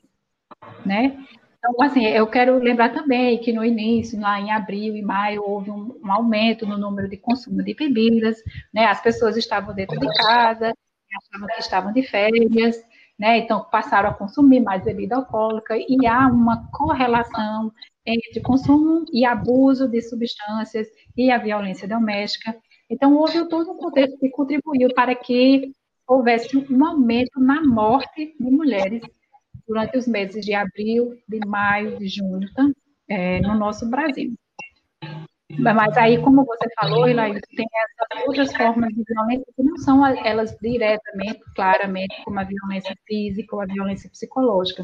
[0.86, 1.26] né?
[1.58, 5.69] Então, assim, eu quero lembrar também que no início, lá em abril e maio, houve
[5.69, 8.38] um, um aumento no número de consumo de bebidas,
[8.74, 8.86] né?
[8.86, 10.74] As pessoas estavam dentro de casa,
[11.17, 12.78] achavam que estavam de férias,
[13.19, 13.38] né?
[13.39, 17.71] Então passaram a consumir mais bebida alcoólica e há uma correlação
[18.06, 22.56] entre consumo e abuso de substâncias e a violência doméstica.
[22.90, 25.72] Então houve todo um contexto que contribuiu para que
[26.08, 29.02] houvesse um aumento na morte de mulheres
[29.68, 32.48] durante os meses de abril, de maio, de junho,
[33.08, 34.34] é, no nosso Brasil.
[35.60, 40.06] Mas aí, como você falou, Ilaí, tem essas outras formas de violência que não são
[40.06, 44.84] elas diretamente, claramente, como a violência física ou a violência psicológica.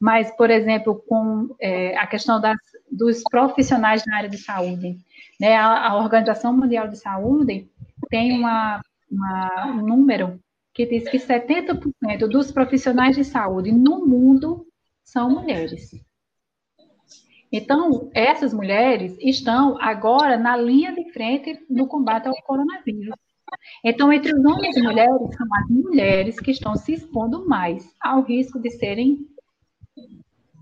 [0.00, 2.58] Mas, por exemplo, com é, a questão das,
[2.90, 4.96] dos profissionais na área de saúde.
[5.40, 5.56] Né?
[5.56, 7.68] A, a Organização Mundial de Saúde
[8.08, 10.40] tem uma, uma, um número
[10.74, 14.66] que diz que 70% dos profissionais de saúde no mundo
[15.02, 15.90] são mulheres.
[17.50, 23.14] Então, essas mulheres estão agora na linha de frente no combate ao coronavírus.
[23.84, 28.22] Então, entre os homens e mulheres, são as mulheres que estão se expondo mais ao
[28.22, 29.26] risco de serem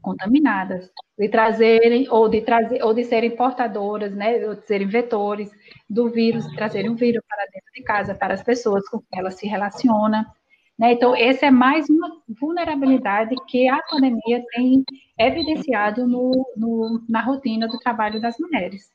[0.03, 5.51] contaminadas, de trazerem ou de trazer ou de serem portadoras, né, ou de serem vetores
[5.89, 9.31] do vírus, trazerem o vírus para dentro de casa para as pessoas com quem ela
[9.31, 10.31] se relaciona.
[10.79, 10.93] Né?
[10.93, 14.85] Então, essa é mais uma vulnerabilidade que a pandemia tem
[15.19, 18.93] evidenciado no, no, na rotina do trabalho das mulheres.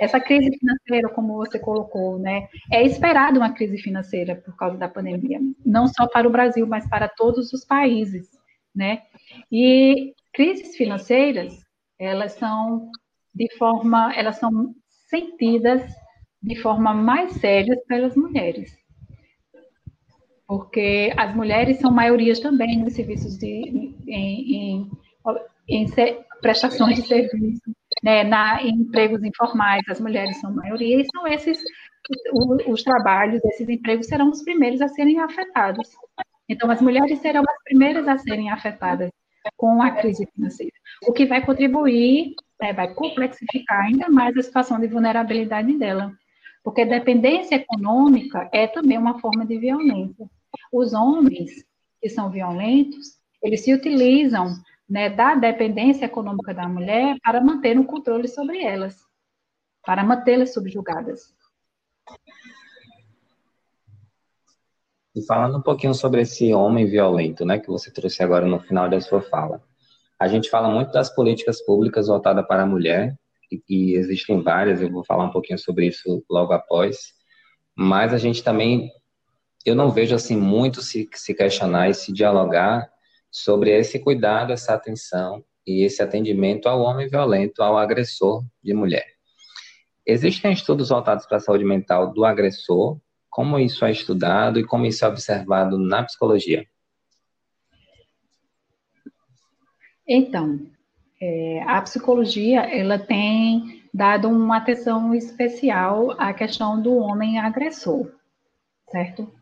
[0.00, 4.88] Essa crise financeira, como você colocou, né, é esperado uma crise financeira por causa da
[4.88, 8.30] pandemia, não só para o Brasil, mas para todos os países,
[8.74, 9.02] né?
[9.52, 11.54] E crises financeiras,
[11.98, 12.90] elas são
[13.34, 15.82] de forma, elas são sentidas
[16.42, 18.78] de forma mais séria pelas mulheres.
[20.48, 24.90] Porque as mulheres são maiorias também nos serviços de em, em,
[25.68, 25.86] em
[26.40, 27.70] prestações de serviço,
[28.02, 31.62] né, na, em empregos informais, as mulheres são maioria, e são esses
[32.32, 35.90] os, os trabalhos, esses empregos serão os primeiros a serem afetados.
[36.48, 39.10] Então, as mulheres serão as primeiras a serem afetadas
[39.56, 40.72] com a crise financeira,
[41.06, 46.12] o que vai contribuir, né, vai complexificar ainda mais a situação de vulnerabilidade dela,
[46.64, 50.26] porque dependência econômica é também uma forma de violência.
[50.72, 51.64] Os homens
[52.00, 54.54] que são violentos, eles se utilizam
[54.88, 58.96] né, da dependência econômica da mulher para manter um controle sobre elas,
[59.84, 61.34] para mantê-las subjugadas.
[65.14, 68.88] E falando um pouquinho sobre esse homem violento, né, que você trouxe agora no final
[68.88, 69.62] da sua fala.
[70.18, 73.16] A gente fala muito das políticas públicas voltadas para a mulher,
[73.50, 77.12] e, e existem várias, eu vou falar um pouquinho sobre isso logo após,
[77.76, 78.90] mas a gente também,
[79.68, 82.90] eu não vejo assim muito se, se questionar e se dialogar
[83.30, 89.06] sobre esse cuidado, essa atenção e esse atendimento ao homem violento, ao agressor de mulher.
[90.06, 94.86] Existem estudos voltados para a saúde mental do agressor, como isso é estudado e como
[94.86, 96.66] isso é observado na psicologia?
[100.08, 100.58] Então,
[101.20, 108.10] é, a psicologia ela tem dado uma atenção especial à questão do homem agressor,
[108.90, 109.37] certo?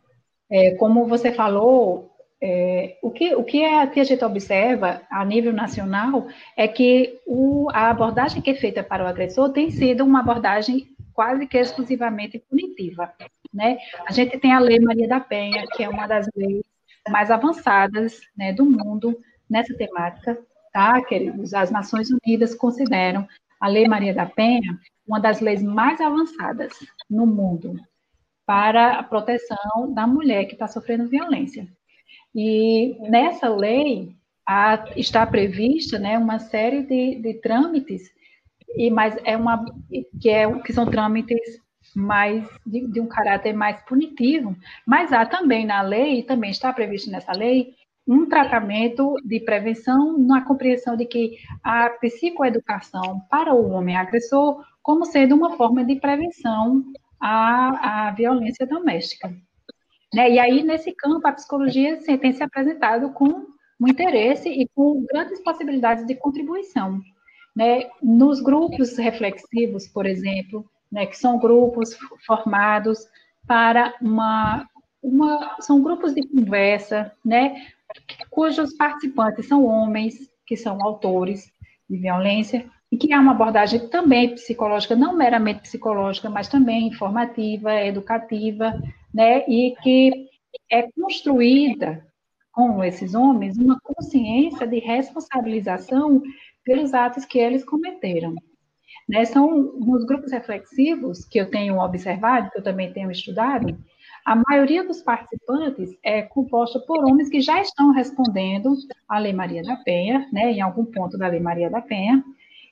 [0.50, 5.24] É, como você falou, é, o, que, o que, é, que a gente observa a
[5.24, 10.04] nível nacional é que o, a abordagem que é feita para o agressor tem sido
[10.04, 13.12] uma abordagem quase que exclusivamente punitiva.
[13.52, 13.78] Né?
[14.06, 16.62] A gente tem a Lei Maria da Penha, que é uma das leis
[17.08, 20.38] mais avançadas né, do mundo nessa temática,
[20.72, 21.02] tá?
[21.02, 23.26] que as Nações Unidas consideram
[23.58, 26.72] a Lei Maria da Penha uma das leis mais avançadas
[27.08, 27.80] no mundo
[28.46, 31.66] para a proteção da mulher que está sofrendo violência.
[32.34, 34.14] E nessa lei
[34.46, 38.10] a, está prevista né, uma série de, de trâmites,
[38.76, 39.64] e mas é uma
[40.20, 41.60] que, é, que são trâmites
[41.94, 44.56] mais de, de, um caráter mais punitivo,
[44.86, 47.74] mas há também na lei, também está previsto nessa lei,
[48.06, 55.04] um tratamento de prevenção na compreensão de que a psicoeducação para o homem agressor como
[55.04, 56.84] sendo uma forma de prevenção
[57.20, 59.28] à, à violência doméstica.
[60.14, 60.30] Né?
[60.32, 63.46] E aí, nesse campo, a psicologia assim, tem se apresentado com
[63.80, 67.00] um interesse e com grandes possibilidades de contribuição.
[67.54, 67.88] Né?
[68.02, 73.06] Nos grupos reflexivos, por exemplo, né, que são grupos formados
[73.46, 74.68] para uma,
[75.02, 77.66] uma são grupos de conversa, né,
[78.30, 81.50] cujos participantes são homens que são autores
[81.88, 87.74] de violência e que há uma abordagem também psicológica, não meramente psicológica, mas também informativa,
[87.74, 88.72] educativa,
[89.12, 90.28] né, e que
[90.70, 92.06] é construída
[92.52, 96.22] com esses homens uma consciência de responsabilização
[96.64, 98.34] pelos atos que eles cometeram.
[99.08, 103.76] Né, são nos grupos reflexivos que eu tenho observado, que eu também tenho estudado,
[104.26, 108.74] a maioria dos participantes é composta por homens que já estão respondendo
[109.08, 112.24] à Lei Maria da Penha, né, em algum ponto da Lei Maria da Penha,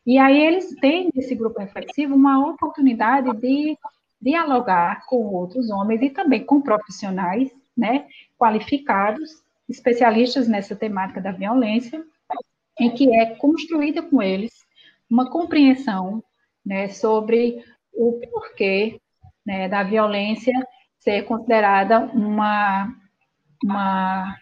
[0.07, 3.77] e aí eles têm, nesse grupo reflexivo, uma oportunidade de
[4.21, 8.07] dialogar com outros homens e também com profissionais, né,
[8.39, 12.05] qualificados, especialistas nessa temática da violência,
[12.79, 14.53] em que é construída com eles
[15.11, 16.23] uma compreensão,
[16.65, 17.63] né, sobre
[17.93, 19.01] o porquê
[19.45, 20.53] né, da violência
[20.99, 22.95] ser considerada uma,
[23.63, 24.37] uma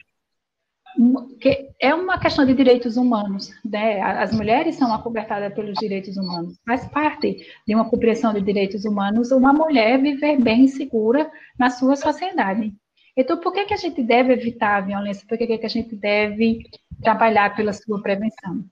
[1.81, 4.01] é uma questão de direitos humanos, né?
[4.01, 6.59] As mulheres são acobertadas pelos direitos humanos.
[6.67, 11.97] Faz parte de uma compreensão de direitos humanos uma mulher viver bem segura na sua
[11.97, 12.73] sociedade.
[13.17, 15.27] Então, por que, que a gente deve evitar a violência?
[15.29, 16.61] Por que, que a gente deve
[17.03, 18.65] trabalhar pela sua prevenção?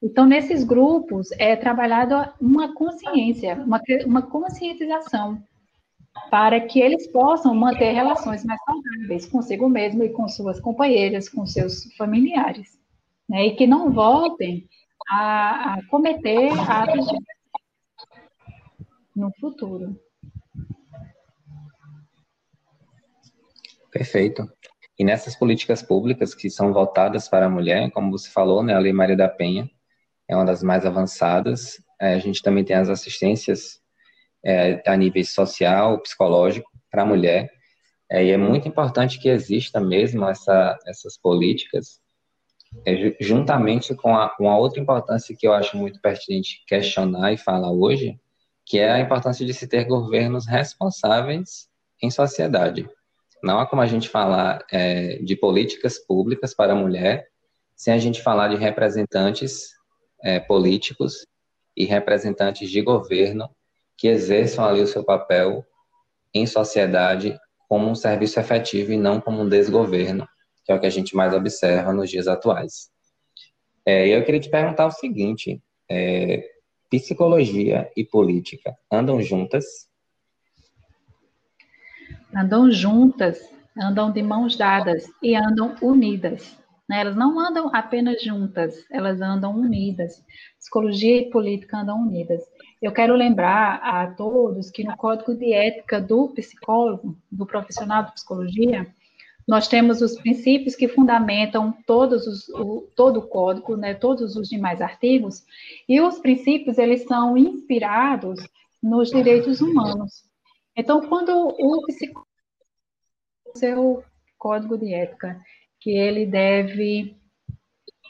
[0.00, 5.42] Então, nesses grupos é trabalhado uma consciência, uma, uma conscientização
[6.30, 11.46] para que eles possam manter relações mais saudáveis consigo mesmo e com suas companheiras, com
[11.46, 12.78] seus familiares,
[13.28, 13.46] né?
[13.46, 14.68] E que não voltem
[15.08, 17.18] a, a cometer atos de
[19.16, 19.98] no futuro.
[23.90, 24.48] Perfeito.
[24.98, 28.78] E nessas políticas públicas que são voltadas para a mulher, como você falou, né, a
[28.78, 29.68] Lei Maria da Penha
[30.28, 31.82] é uma das mais avançadas.
[32.00, 33.80] É, a gente também tem as assistências
[34.44, 37.50] é, a nível social, psicológico, para a mulher.
[38.10, 42.00] É, e é muito importante que exista mesmo essa, essas políticas,
[42.86, 47.36] é, juntamente com a, com a outra importância que eu acho muito pertinente questionar e
[47.36, 48.18] falar hoje,
[48.64, 51.68] que é a importância de se ter governos responsáveis
[52.02, 52.88] em sociedade.
[53.42, 57.28] Não há como a gente falar é, de políticas públicas para a mulher
[57.76, 59.68] sem a gente falar de representantes
[60.22, 61.24] é, políticos
[61.76, 63.48] e representantes de governo
[63.98, 65.66] que exerçam ali o seu papel
[66.32, 67.36] em sociedade
[67.68, 70.26] como um serviço efetivo e não como um desgoverno,
[70.64, 72.90] que é o que a gente mais observa nos dias atuais.
[73.84, 76.48] É, eu queria te perguntar o seguinte: é,
[76.88, 79.64] psicologia e política andam juntas?
[82.34, 83.40] Andam juntas,
[83.76, 86.56] andam de mãos dadas e andam unidas.
[86.88, 87.00] Né?
[87.00, 90.22] Elas não andam apenas juntas, elas andam unidas.
[90.58, 92.42] Psicologia e política andam unidas.
[92.80, 98.12] Eu quero lembrar a todos que no Código de Ética do psicólogo, do profissional de
[98.12, 98.86] psicologia,
[99.46, 104.48] nós temos os princípios que fundamentam todos os, o, todo o código, né, todos os
[104.48, 105.44] demais artigos,
[105.88, 108.46] e os princípios eles são inspirados
[108.82, 110.24] nos direitos humanos.
[110.76, 112.28] Então, quando o psicólogo
[113.56, 114.04] seu
[114.36, 115.40] código de ética,
[115.80, 117.16] que ele deve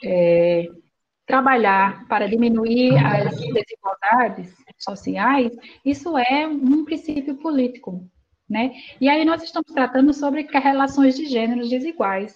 [0.03, 0.67] é,
[1.29, 8.03] trabalhar para diminuir as desigualdades sociais, isso é um princípio político,
[8.49, 8.71] né?
[8.99, 12.35] E aí nós estamos tratando sobre relações de gêneros desiguais,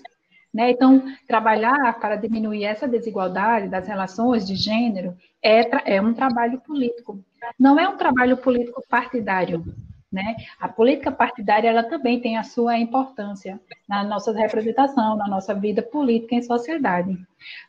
[0.53, 0.69] né?
[0.69, 7.19] Então, trabalhar para diminuir essa desigualdade das relações de gênero é, é um trabalho político.
[7.60, 9.65] Não é um trabalho político partidário,
[10.12, 10.36] né?
[10.60, 15.82] A política partidária ela também tem a sua importância na nossa representação, na nossa vida
[15.82, 17.17] política em sociedade.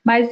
[0.04, 0.28] Mas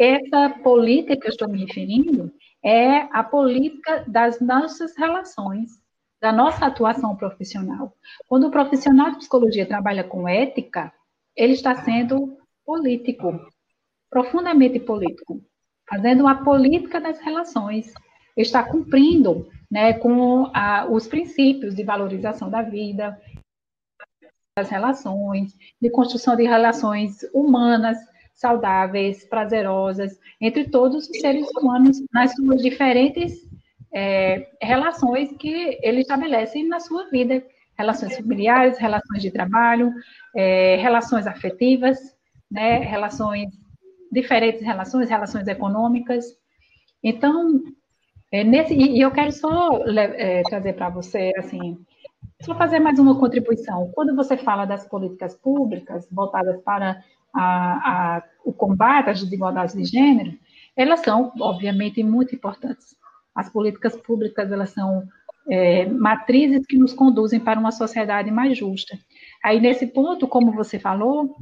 [0.00, 2.32] essa política que eu estou me referindo
[2.64, 5.72] é a política das nossas relações,
[6.18, 7.94] da nossa atuação profissional.
[8.26, 10.90] Quando o profissional de psicologia trabalha com ética,
[11.36, 13.46] ele está sendo político,
[14.08, 15.42] profundamente político,
[15.86, 17.92] fazendo uma política das relações,
[18.34, 23.20] está cumprindo né, com a, os princípios de valorização da vida,
[24.56, 27.98] das relações, de construção de relações humanas,
[28.40, 33.46] saudáveis, prazerosas, entre todos os seres humanos, nas suas diferentes
[33.92, 37.44] é, relações que ele estabelece na sua vida,
[37.76, 39.92] relações familiares, relações de trabalho,
[40.34, 41.98] é, relações afetivas,
[42.50, 43.50] né, relações,
[44.10, 46.24] diferentes relações, relações econômicas.
[47.02, 47.60] Então,
[48.32, 51.78] é, nesse, e eu quero só é, trazer para você, assim,
[52.40, 53.90] só fazer mais uma contribuição.
[53.94, 57.02] Quando você fala das políticas públicas voltadas para
[57.34, 60.38] a, a, o combate às desigualdades de gênero,
[60.76, 62.96] elas são, obviamente, muito importantes.
[63.34, 65.06] As políticas públicas, elas são
[65.48, 68.98] é, matrizes que nos conduzem para uma sociedade mais justa.
[69.42, 71.36] Aí, nesse ponto, como você falou,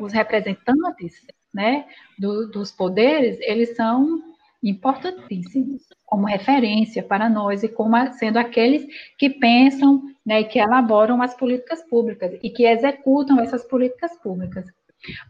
[0.00, 1.86] os representantes né,
[2.18, 4.22] do, dos poderes, eles são
[4.62, 8.86] importantíssimos como referência para nós e como sendo aqueles
[9.18, 14.66] que pensam né, e que elaboram as políticas públicas e que executam essas políticas públicas.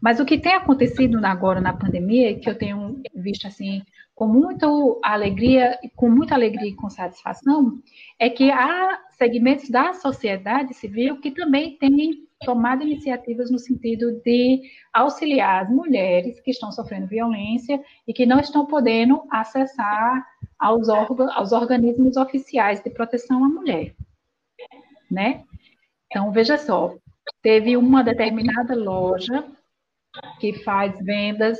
[0.01, 3.81] Mas o que tem acontecido agora na pandemia, que eu tenho visto assim
[4.15, 4.65] com muita
[5.03, 7.79] alegria, com muita alegria e com satisfação,
[8.17, 14.61] é que há segmentos da sociedade civil que também têm tomado iniciativas no sentido de
[14.91, 20.25] auxiliar as mulheres que estão sofrendo violência e que não estão podendo acessar
[20.57, 23.95] aos, aos organismos oficiais de proteção à mulher,
[25.11, 25.43] né?
[26.07, 26.95] Então, veja só,
[27.43, 29.45] teve uma determinada loja
[30.39, 31.57] que faz vendas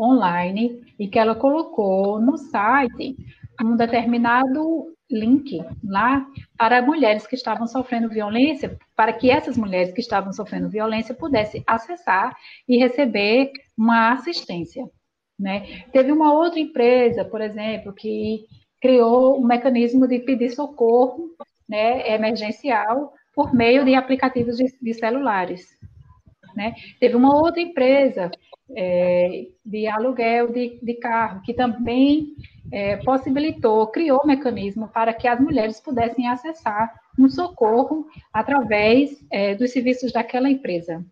[0.00, 3.16] online e que ela colocou no site
[3.62, 6.24] um determinado link lá
[6.56, 11.62] para mulheres que estavam sofrendo violência, para que essas mulheres que estavam sofrendo violência pudessem
[11.66, 12.34] acessar
[12.68, 14.88] e receber uma assistência.
[15.38, 15.84] Né?
[15.92, 18.46] Teve uma outra empresa, por exemplo, que
[18.80, 21.30] criou um mecanismo de pedir socorro
[21.68, 25.66] né, emergencial por meio de aplicativos de, de celulares.
[26.60, 26.74] Né?
[27.00, 28.30] Teve uma outra empresa
[28.76, 32.34] é, de aluguel de, de carro que também
[32.70, 39.54] é, possibilitou, criou um mecanismo para que as mulheres pudessem acessar um socorro através é,
[39.54, 41.02] dos serviços daquela empresa.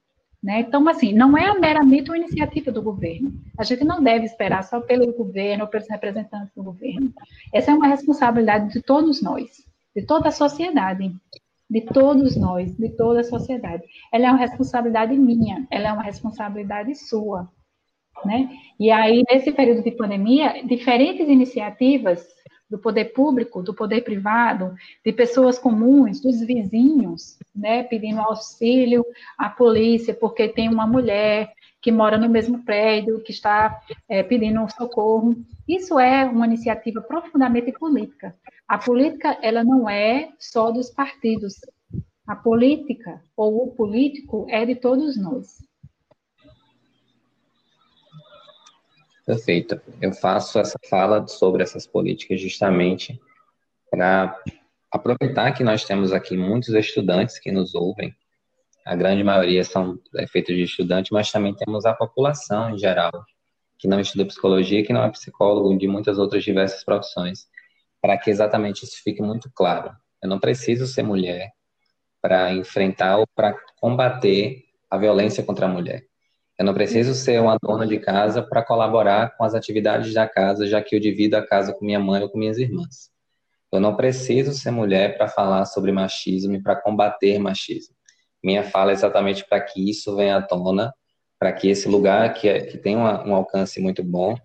[0.43, 0.61] Né?
[0.61, 3.33] Então, assim, não é meramente uma iniciativa do governo.
[3.57, 7.11] A gente não deve esperar só pelo governo ou pelos representantes do governo.
[7.55, 9.49] Essa é uma responsabilidade de todos nós,
[9.97, 11.11] de toda a sociedade,
[11.69, 13.83] de todos nós, de toda a sociedade.
[14.13, 17.49] Ela é uma responsabilidade minha, ela é uma responsabilidade sua.
[18.25, 18.49] Né?
[18.81, 22.27] E aí, nesse período de pandemia, diferentes iniciativas
[22.69, 29.05] do poder público, do poder privado, de pessoas comuns, dos vizinhos, né, pedindo auxílio
[29.39, 34.69] à polícia porque tem uma mulher que mora no mesmo prédio, que está é, pedindo
[34.69, 35.37] socorro.
[35.67, 38.35] Isso é uma iniciativa profundamente política.
[38.69, 41.55] A política, ela não é só dos partidos.
[42.27, 45.67] A política, ou o político, é de todos nós.
[49.25, 49.81] Perfeito.
[50.03, 53.19] Eu faço essa fala sobre essas políticas justamente
[53.91, 54.39] para
[54.91, 58.15] aproveitar que nós temos aqui muitos estudantes que nos ouvem.
[58.85, 63.13] A grande maioria são é, feitos de estudantes, mas também temos a população em geral
[63.79, 67.47] que não estuda psicologia, que não é psicólogo, de muitas outras diversas profissões,
[68.01, 69.93] para que exatamente isso fique muito claro.
[70.23, 71.51] Eu não preciso ser mulher
[72.21, 76.05] para enfrentar ou para combater a violência contra a mulher.
[76.59, 80.67] Eu não preciso ser uma dona de casa para colaborar com as atividades da casa,
[80.67, 83.11] já que eu divido a casa com minha mãe ou com minhas irmãs.
[83.71, 87.95] Eu não preciso ser mulher para falar sobre machismo e para combater machismo.
[88.43, 90.93] Minha fala é exatamente para que isso venha à tona,
[91.39, 94.37] para que esse lugar que, é, que tem uma, um alcance muito bom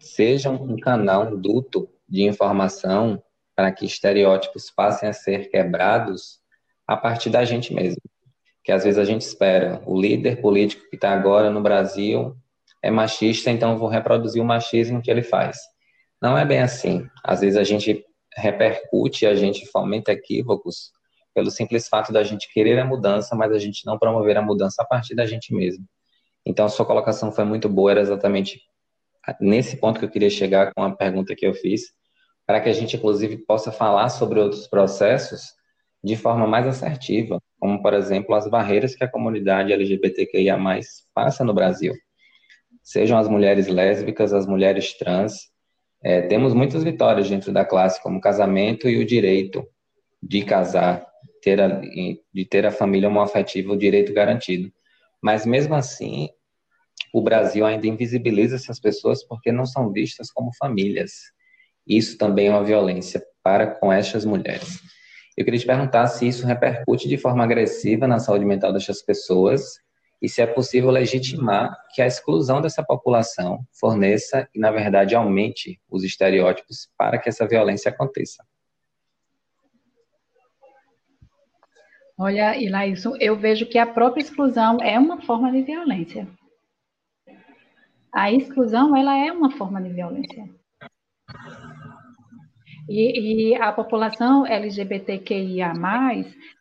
[0.00, 3.22] seja um canal, um duto de informação
[3.54, 6.40] para que estereótipos passem a ser quebrados
[6.86, 8.00] a partir da gente mesmo
[8.62, 9.82] que às vezes a gente espera.
[9.86, 12.36] O líder político que está agora no Brasil
[12.82, 15.58] é machista, então vou reproduzir o machismo que ele faz.
[16.20, 17.06] Não é bem assim.
[17.24, 18.04] Às vezes a gente
[18.36, 20.92] repercute, a gente fomenta equívocos
[21.34, 24.82] pelo simples fato da gente querer a mudança, mas a gente não promover a mudança
[24.82, 25.84] a partir da gente mesmo.
[26.44, 28.60] Então, sua colocação foi muito boa, era exatamente
[29.40, 31.92] nesse ponto que eu queria chegar com a pergunta que eu fiz,
[32.46, 35.52] para que a gente, inclusive, possa falar sobre outros processos
[36.02, 40.58] de forma mais assertiva, como, por exemplo, as barreiras que a comunidade LGBTQIA+,
[41.14, 41.94] passa no Brasil.
[42.82, 45.50] Sejam as mulheres lésbicas, as mulheres trans,
[46.02, 49.66] é, temos muitas vitórias dentro da classe, como casamento e o direito
[50.22, 51.06] de casar,
[51.42, 54.72] ter a, de ter a família homoafetiva, o direito garantido.
[55.22, 56.30] Mas, mesmo assim,
[57.12, 61.12] o Brasil ainda invisibiliza essas pessoas porque não são vistas como famílias.
[61.86, 64.80] Isso também é uma violência para com estas mulheres.
[65.36, 69.62] Eu queria te perguntar se isso repercute de forma agressiva na saúde mental dessas pessoas
[70.20, 75.80] e se é possível legitimar que a exclusão dessa população forneça e, na verdade, aumente
[75.88, 78.44] os estereótipos para que essa violência aconteça.
[82.18, 86.28] Olha, Ilaíson, eu vejo que a própria exclusão é uma forma de violência.
[88.12, 90.48] A exclusão, ela é uma forma de violência.
[92.88, 95.72] E, e, a população LGBTQIA+,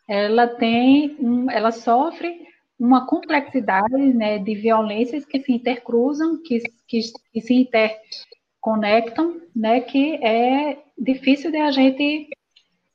[0.08, 2.48] ela tem, um, ela sofre
[2.80, 7.00] uma complexidade né, de violências que se intercruzam, que, que,
[7.34, 12.30] que se interconectam, né, que é difícil de a gente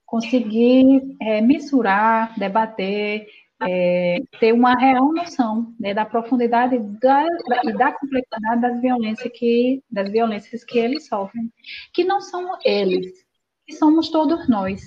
[0.07, 3.26] conseguir é, mensurar, debater,
[3.66, 9.32] é, ter uma real noção né, da profundidade da, da, e da complexidade das violências
[9.34, 11.52] que das violências que eles sofrem,
[11.92, 13.24] que não são eles,
[13.66, 14.82] que somos todos nós.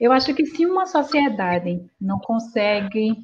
[0.00, 3.16] Eu acho que se uma sociedade não consegue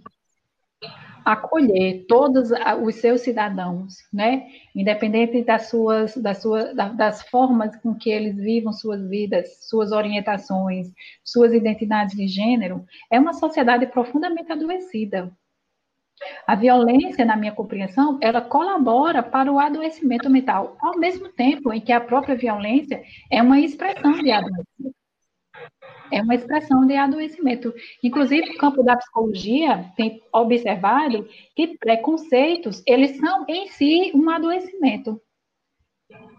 [1.26, 2.52] acolher todos
[2.84, 8.72] os seus cidadãos, né, independente das suas, das suas, das formas com que eles vivam
[8.72, 10.86] suas vidas, suas orientações,
[11.24, 15.32] suas identidades de gênero, é uma sociedade profundamente adoecida.
[16.46, 21.80] A violência, na minha compreensão, ela colabora para o adoecimento mental, ao mesmo tempo em
[21.80, 24.96] que a própria violência é uma expressão de adoecimento
[26.10, 27.72] é uma expressão de adoecimento.
[28.02, 35.20] Inclusive, o campo da psicologia tem observado que preconceitos, eles são em si um adoecimento.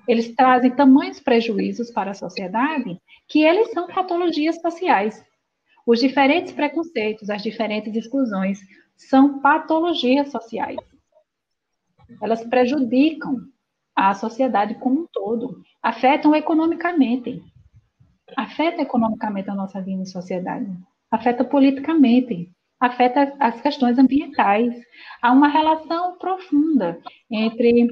[0.08, 2.98] Eles trazem tamanhos prejuízos para a sociedade
[3.28, 5.22] que eles são patologias sociais.
[5.86, 8.60] Os diferentes preconceitos, as diferentes exclusões
[8.96, 10.78] são patologias sociais.
[12.22, 13.42] Elas prejudicam
[13.94, 17.44] a sociedade como um todo, afetam economicamente,
[18.36, 20.68] afeta economicamente a nossa vida em sociedade,
[21.12, 24.74] afeta politicamente, afeta as questões ambientais.
[25.22, 27.00] Há uma relação profunda
[27.30, 27.88] entre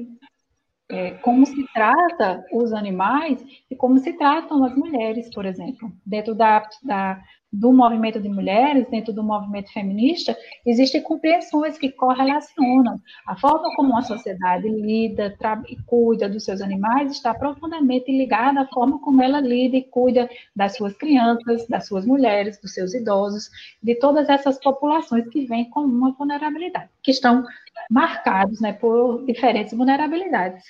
[0.88, 5.92] é, como se trata os animais e como se tratam as mulheres, por exemplo.
[6.04, 7.20] Dentro da, da
[7.52, 13.00] do movimento de mulheres, dentro do movimento feminista, existem compreensões que correlacionam.
[13.26, 15.36] A forma como a sociedade lida
[15.68, 20.28] e cuida dos seus animais está profundamente ligada à forma como ela lida e cuida
[20.54, 23.48] das suas crianças, das suas mulheres, dos seus idosos,
[23.82, 27.44] de todas essas populações que vêm com uma vulnerabilidade, que estão
[27.90, 30.64] marcados né, por diferentes vulnerabilidades.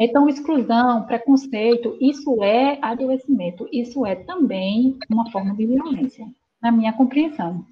[0.00, 6.24] Então, exclusão, preconceito, isso é adoecimento, isso é também uma forma de violência,
[6.62, 7.66] na minha compreensão.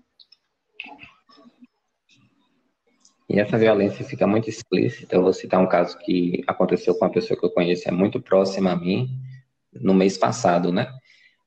[3.29, 5.14] E essa violência fica muito explícita.
[5.14, 8.20] Eu vou citar um caso que aconteceu com uma pessoa que eu conheço, é muito
[8.20, 9.09] próxima a mim,
[9.72, 10.89] no mês passado, né?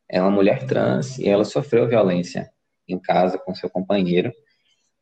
[0.08, 2.50] É uma mulher trans e ela sofreu violência
[2.88, 4.32] em casa com seu companheiro.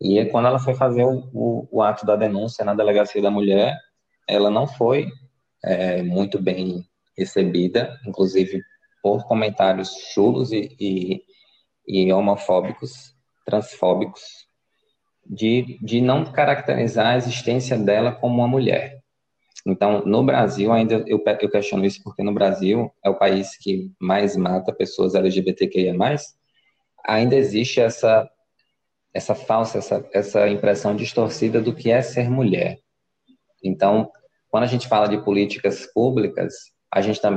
[0.01, 3.75] E quando ela foi fazer o, o, o ato da denúncia na delegacia da mulher,
[4.27, 5.07] ela não foi
[5.63, 6.85] é, muito bem
[7.17, 8.61] recebida, inclusive
[9.01, 11.23] por comentários chulos e, e,
[11.87, 14.47] e homofóbicos, transfóbicos,
[15.25, 19.01] de, de não caracterizar a existência dela como uma mulher.
[19.65, 23.91] Então, no Brasil, ainda eu, eu questiono isso porque no Brasil é o país que
[23.99, 25.93] mais mata pessoas LGBTQIA+,
[27.05, 28.29] ainda existe essa,
[29.13, 32.79] essa falsa, essa, essa impressão distorcida do que é ser mulher.
[33.61, 34.09] Então,
[34.49, 36.53] quando a gente fala de políticas públicas,
[36.91, 37.29] a gente está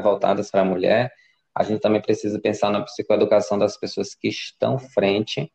[0.00, 1.12] voltadas para a mulher,
[1.54, 5.52] a gente também precisa pensar na psicoeducação das pessoas que estão frente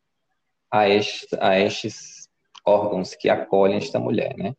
[0.71, 2.27] a, este, a estes
[2.65, 4.53] órgãos que acolhem esta mulher, né?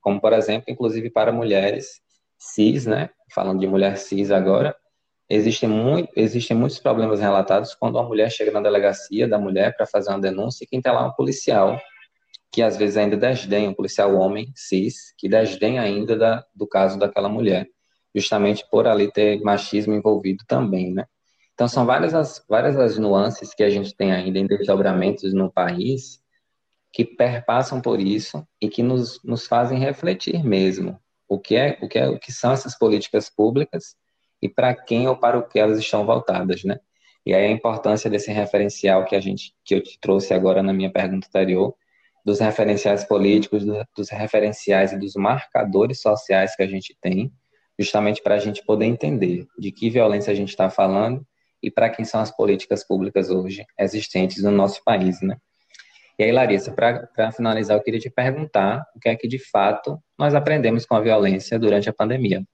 [0.00, 2.00] Como, por exemplo, inclusive para mulheres
[2.38, 3.10] cis, né?
[3.32, 4.76] Falando de mulher cis agora,
[5.28, 9.86] existem, muito, existem muitos problemas relatados quando uma mulher chega na delegacia da mulher para
[9.86, 11.80] fazer uma denúncia e quem está lá é um policial,
[12.52, 16.98] que às vezes ainda desdenha, um policial homem, cis, que desdenha ainda da, do caso
[16.98, 17.66] daquela mulher,
[18.14, 21.06] justamente por ali ter machismo envolvido também, né?
[21.54, 25.50] Então, são várias as, várias as nuances que a gente tem ainda em desdobramentos no
[25.50, 26.20] país
[26.92, 31.88] que perpassam por isso e que nos, nos fazem refletir mesmo o que, é, o,
[31.88, 33.96] que é, o que são essas políticas públicas
[34.42, 36.78] e para quem ou para o que elas estão voltadas, né?
[37.24, 40.72] E aí a importância desse referencial que a gente que eu te trouxe agora na
[40.72, 41.74] minha pergunta anterior,
[42.24, 43.64] dos referenciais políticos,
[43.96, 47.32] dos referenciais e dos marcadores sociais que a gente tem,
[47.78, 51.26] justamente para a gente poder entender de que violência a gente está falando
[51.62, 55.36] e para quem são as políticas públicas hoje existentes no nosso país, né?
[56.18, 59.98] E aí, Larissa, para finalizar, eu queria te perguntar o que é que, de fato,
[60.18, 62.44] nós aprendemos com a violência durante a pandemia.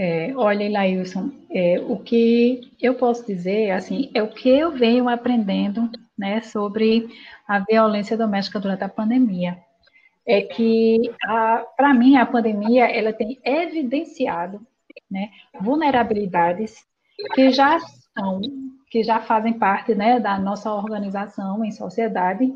[0.00, 5.08] É, olha, Lailson, é, o que eu posso dizer, assim, é o que eu venho
[5.08, 7.08] aprendendo, né, sobre
[7.48, 9.58] a violência doméstica durante a pandemia.
[10.24, 11.12] É que,
[11.76, 14.64] para mim, a pandemia, ela tem evidenciado
[15.10, 15.30] né,
[15.60, 16.76] vulnerabilidades
[17.34, 18.40] que já são,
[18.88, 22.54] que já fazem parte né, da nossa organização em sociedade,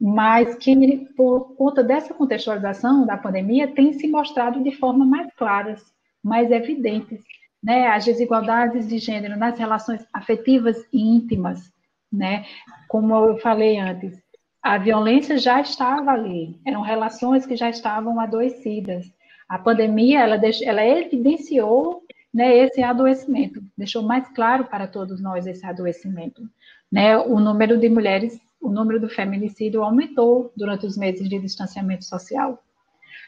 [0.00, 5.93] mas que, por conta dessa contextualização da pandemia, tem se mostrado de forma mais claras,
[6.24, 7.22] mais evidentes,
[7.62, 11.70] né, as desigualdades de gênero nas relações afetivas e íntimas,
[12.12, 12.44] né,
[12.88, 14.18] como eu falei antes,
[14.62, 19.12] a violência já estava ali, eram relações que já estavam adoecidas,
[19.48, 22.02] a pandemia, ela, deixou, ela evidenciou
[22.32, 26.42] né, esse adoecimento, deixou mais claro para todos nós esse adoecimento.
[26.90, 27.16] Né?
[27.16, 32.62] O número de mulheres, o número do feminicídio aumentou durante os meses de distanciamento social.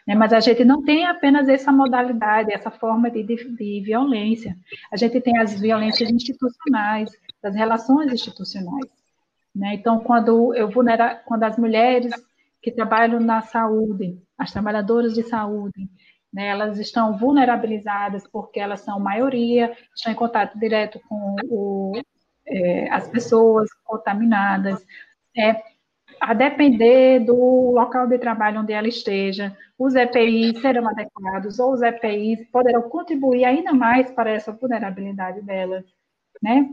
[0.06, 0.14] Né?
[0.14, 4.56] Mas a gente não tem apenas essa modalidade, essa forma de, de, de violência.
[4.92, 7.10] A gente tem as violências institucionais,
[7.42, 8.90] das relações institucionais.
[9.54, 9.74] Né?
[9.74, 12.12] Então, quando eu vulnera, quando as mulheres
[12.62, 15.88] que trabalham na saúde, as trabalhadoras de saúde,
[16.32, 21.92] né, elas estão vulnerabilizadas porque elas são maioria, estão em contato direto com o,
[22.46, 24.84] é, as pessoas contaminadas.
[25.36, 25.62] É,
[26.20, 31.82] a depender do local de trabalho onde ela esteja, os EPIs serão adequados, ou os
[31.82, 35.84] EPIs poderão contribuir ainda mais para essa vulnerabilidade delas,
[36.42, 36.68] né?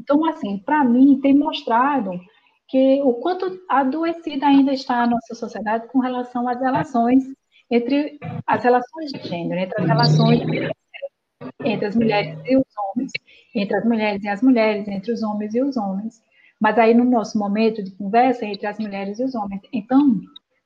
[0.00, 2.18] Então, assim, para mim, tem mostrado
[2.68, 7.24] que o quanto adoecida ainda está a nossa sociedade com relação às relações
[7.70, 10.40] entre as relações de gênero, entre as relações
[11.64, 13.12] entre as mulheres e os homens,
[13.54, 16.22] entre as mulheres e as mulheres, entre os homens e os homens.
[16.60, 20.20] Mas aí no nosso momento de conversa entre as mulheres e os homens, então,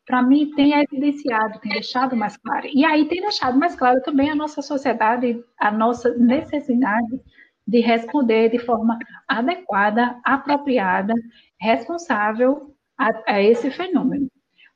[0.08, 2.66] para mim tem evidenciado, tem deixado mais claro.
[2.72, 7.20] E aí tem deixado mais claro também a nossa sociedade, a nossa necessidade
[7.66, 8.98] de responder de forma
[9.28, 11.12] adequada, apropriada,
[11.60, 14.28] responsável a, a esse fenômeno.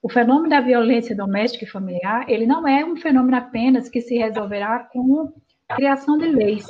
[0.03, 4.18] O fenômeno da violência doméstica e familiar, ele não é um fenômeno apenas que se
[4.18, 5.33] resolverá com
[5.74, 6.66] criação de leis.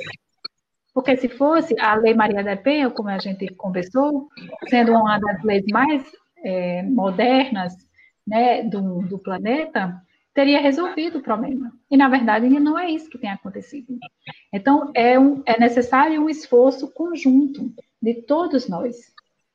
[0.93, 4.29] Porque se fosse a Lei Maria da Penha, como a gente conversou,
[4.69, 6.09] sendo uma das leis mais
[6.45, 7.75] é, modernas
[8.25, 10.01] né, do, do planeta,
[10.33, 11.71] teria resolvido o problema.
[11.89, 13.97] E, na verdade, não é isso que tem acontecido.
[14.51, 17.71] Então, é, um, é necessário um esforço conjunto
[18.01, 19.13] de todos nós,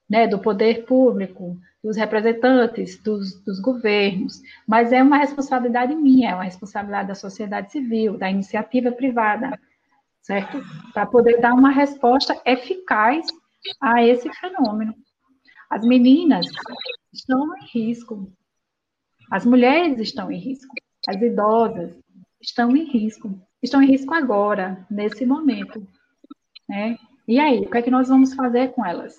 [0.09, 6.35] né, do poder público, dos representantes, dos, dos, governos, mas é uma responsabilidade minha, é
[6.35, 9.59] uma responsabilidade da sociedade civil, da iniciativa privada,
[10.23, 10.61] certo?
[10.93, 13.27] Para poder dar uma resposta eficaz
[13.81, 14.95] a esse fenômeno.
[15.71, 16.47] As meninas
[17.13, 18.33] estão em risco,
[19.31, 20.75] as mulheres estão em risco,
[21.07, 21.95] as idosas
[22.41, 25.87] estão em risco, estão em risco agora, nesse momento,
[26.69, 26.97] né?
[27.27, 29.15] E aí, o que é que nós vamos fazer com elas?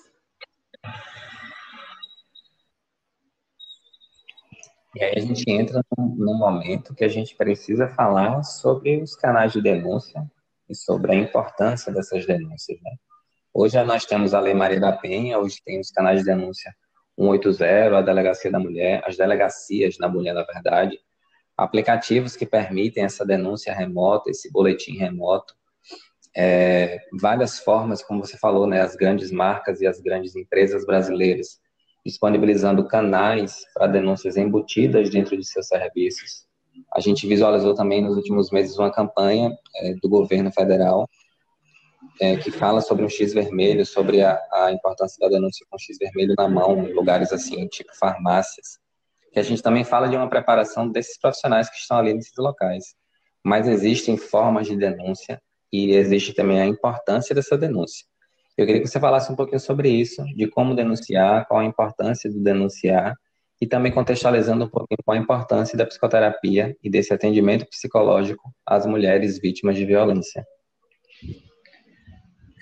[4.96, 9.52] E aí a gente entra num, momento que a gente precisa falar sobre os canais
[9.52, 10.28] de denúncia
[10.68, 12.96] e sobre a importância dessas denúncias, né?
[13.54, 16.74] Hoje nós temos a Lei Maria da Penha, hoje tem os canais de denúncia
[17.20, 20.98] 180, a Delegacia da Mulher, as delegacias da mulher, na verdade,
[21.56, 25.54] aplicativos que permitem essa denúncia remota, esse boletim remoto,
[26.34, 31.60] é, várias formas, como você falou, né, as grandes marcas e as grandes empresas brasileiras
[32.06, 36.46] disponibilizando canais para denúncias embutidas dentro de seus serviços.
[36.94, 41.06] A gente visualizou também nos últimos meses uma campanha é, do governo federal
[42.20, 45.98] é, que fala sobre um X vermelho, sobre a, a importância da denúncia com X
[45.98, 48.78] vermelho na mão, em lugares assim, tipo farmácias.
[49.32, 52.94] Que a gente também fala de uma preparação desses profissionais que estão ali nesses locais.
[53.44, 55.40] Mas existem formas de denúncia
[55.72, 58.04] e existe também a importância dessa denúncia.
[58.56, 62.30] Eu queria que você falasse um pouquinho sobre isso, de como denunciar, qual a importância
[62.30, 63.14] do denunciar,
[63.60, 68.86] e também contextualizando um pouquinho qual a importância da psicoterapia e desse atendimento psicológico às
[68.86, 70.44] mulheres vítimas de violência.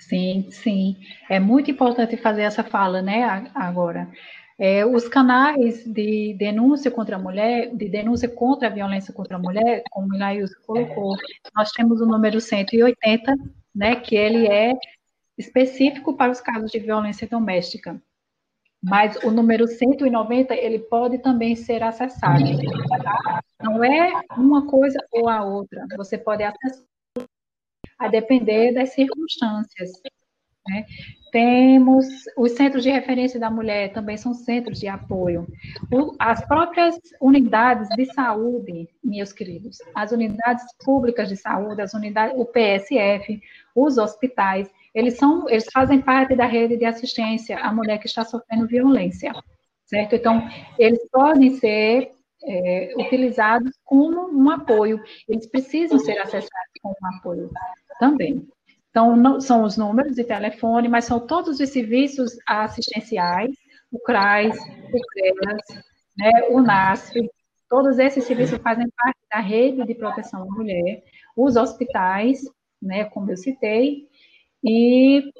[0.09, 0.97] Sim, sim.
[1.29, 4.09] É muito importante fazer essa fala, né, agora.
[4.57, 9.39] É, os canais de denúncia contra a mulher, de denúncia contra a violência contra a
[9.39, 11.15] mulher, como o Ilaíus colocou,
[11.55, 13.35] nós temos o número 180,
[13.73, 14.73] né, que ele é
[15.37, 18.01] específico para os casos de violência doméstica.
[18.81, 22.43] Mas o número 190, ele pode também ser acessado.
[23.03, 23.41] Tá?
[23.61, 25.85] Não é uma coisa ou a outra.
[25.97, 26.88] Você pode acessar
[27.99, 29.91] a depender das circunstâncias.
[30.67, 30.85] Né?
[31.31, 32.05] Temos
[32.37, 35.45] os centros de referência da mulher, também são centros de apoio.
[35.91, 42.35] O, as próprias unidades de saúde, meus queridos, as unidades públicas de saúde, as unidades,
[42.37, 43.41] o PSF,
[43.75, 48.25] os hospitais, eles, são, eles fazem parte da rede de assistência à mulher que está
[48.25, 49.31] sofrendo violência,
[49.85, 50.15] certo?
[50.15, 52.11] Então, eles podem ser
[52.43, 57.49] é, utilizados como um apoio, eles precisam ser acessados como um apoio
[57.99, 58.47] também.
[58.89, 63.55] Então, não, são os números de telefone, mas são todos os serviços assistenciais,
[63.91, 65.83] o CRAS, o CREAS,
[66.17, 67.29] né, o NASF,
[67.69, 71.03] todos esses serviços fazem parte da rede de proteção à mulher,
[71.35, 72.39] os hospitais,
[72.81, 74.07] né, como eu citei,
[74.63, 75.31] e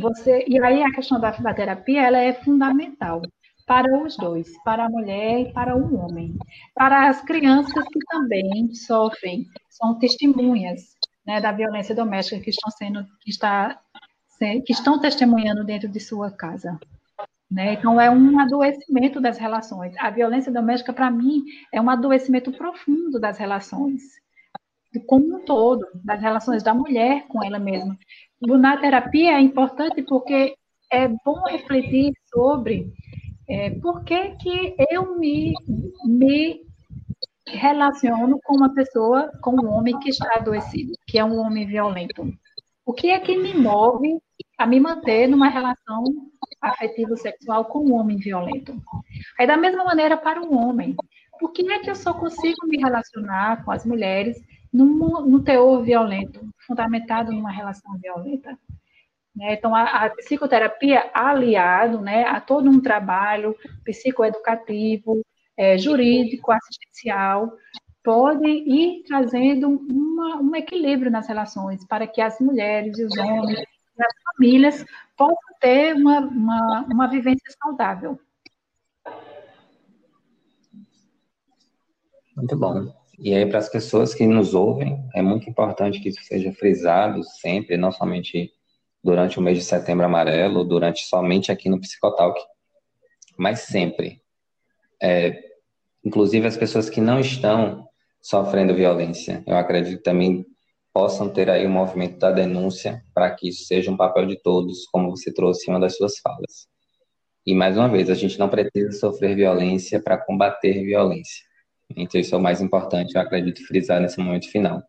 [0.00, 3.20] você e aí a questão da, da terapia ela é fundamental
[3.66, 6.36] para os dois, para a mulher e para o homem,
[6.74, 10.94] para as crianças que também sofrem, são testemunhas
[11.26, 13.80] né, da violência doméstica que estão sendo, que está,
[14.38, 16.78] que estão testemunhando dentro de sua casa.
[17.50, 17.74] Né?
[17.74, 19.94] Então, é um adoecimento das relações.
[19.98, 24.02] A violência doméstica, para mim, é um adoecimento profundo das relações,
[25.06, 27.96] como um todo, das relações da mulher com ela mesma.
[28.40, 30.56] Na terapia é importante porque
[30.90, 32.92] é bom refletir sobre
[33.48, 35.52] é, por que, que eu me,
[36.06, 36.64] me
[37.46, 42.26] relaciono com uma pessoa, com um homem que está adoecido, que é um homem violento.
[42.84, 44.18] O que é que me move
[44.58, 46.04] a me manter numa relação
[46.60, 48.74] afetivo sexual com um homem violento?
[49.38, 50.94] É da mesma maneira para um homem.
[51.38, 54.40] Por que é que eu só consigo me relacionar com as mulheres
[54.72, 58.58] num, num teor violento, fundamentado numa relação violenta?
[59.34, 59.54] Né?
[59.54, 65.24] Então, a, a, psicoterapia aliado né, a todo um trabalho psicoeducativo,
[65.56, 67.52] é, jurídico, assistencial,
[68.02, 73.60] pode ir trazendo uma, um equilíbrio nas relações para que as mulheres e os homens
[73.60, 74.84] e as famílias
[75.16, 78.18] possam ter uma, uma, uma vivência saudável.
[82.36, 82.92] Muito bom.
[83.18, 87.22] E aí, para as pessoas que nos ouvem, é muito importante que isso seja frisado
[87.22, 88.52] sempre, não somente
[89.04, 92.40] durante o mês de setembro amarelo, durante somente aqui no Psicotalk,
[93.36, 94.22] mas sempre
[95.02, 95.38] é,
[96.02, 97.86] inclusive as pessoas que não estão
[98.22, 99.44] sofrendo violência.
[99.46, 100.46] Eu acredito também
[100.92, 104.86] possam ter aí o movimento da denúncia para que isso seja um papel de todos,
[104.86, 106.68] como você trouxe em uma das suas falas.
[107.44, 111.44] E mais uma vez, a gente não precisa sofrer violência para combater violência.
[111.94, 114.82] Então, isso é o mais importante, eu acredito, frisar nesse momento final.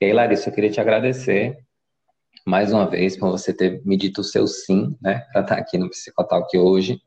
[0.00, 1.56] E aí, Larissa, eu queria te agradecer
[2.46, 5.78] mais uma vez, por você ter me dito o seu sim, né, para estar aqui
[5.78, 7.00] no Psicotalk hoje.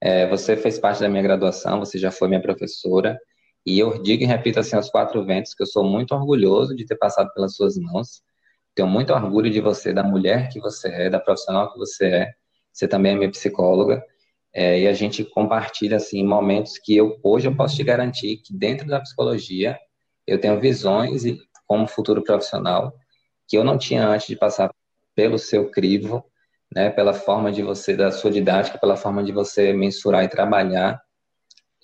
[0.00, 3.18] É, você fez parte da minha graduação, você já foi minha professora,
[3.66, 6.86] e eu digo e repito assim aos quatro ventos que eu sou muito orgulhoso de
[6.86, 8.22] ter passado pelas suas mãos.
[8.74, 12.32] Tenho muito orgulho de você, da mulher que você é, da profissional que você é.
[12.72, 14.04] Você também é minha psicóloga.
[14.54, 18.56] É, e a gente compartilha assim momentos que eu hoje eu posso te garantir que
[18.56, 19.76] dentro da psicologia
[20.26, 22.94] eu tenho visões e como futuro profissional
[23.46, 24.72] que eu não tinha antes de passar
[25.14, 26.24] pelo seu crivo,
[26.74, 31.00] né, pela forma de você da sua didática, pela forma de você mensurar e trabalhar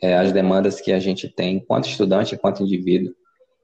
[0.01, 3.15] é, as demandas que a gente tem, enquanto estudante, enquanto indivíduo,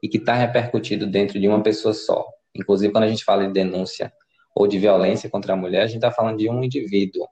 [0.02, 2.24] e que está repercutido dentro de uma pessoa só.
[2.54, 4.12] Inclusive, quando a gente fala de denúncia
[4.54, 7.26] ou de violência contra a mulher, a gente está falando de um indivíduo.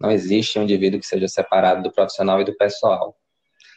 [0.00, 3.16] Não existe um indivíduo que seja separado do profissional e do pessoal.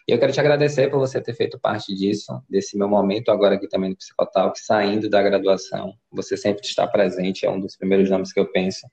[0.08, 3.56] E eu quero te agradecer por você ter feito parte disso, desse meu momento agora
[3.56, 5.94] aqui também no Psicotalk, saindo da graduação.
[6.12, 8.88] Você sempre está presente, é um dos primeiros nomes que eu penso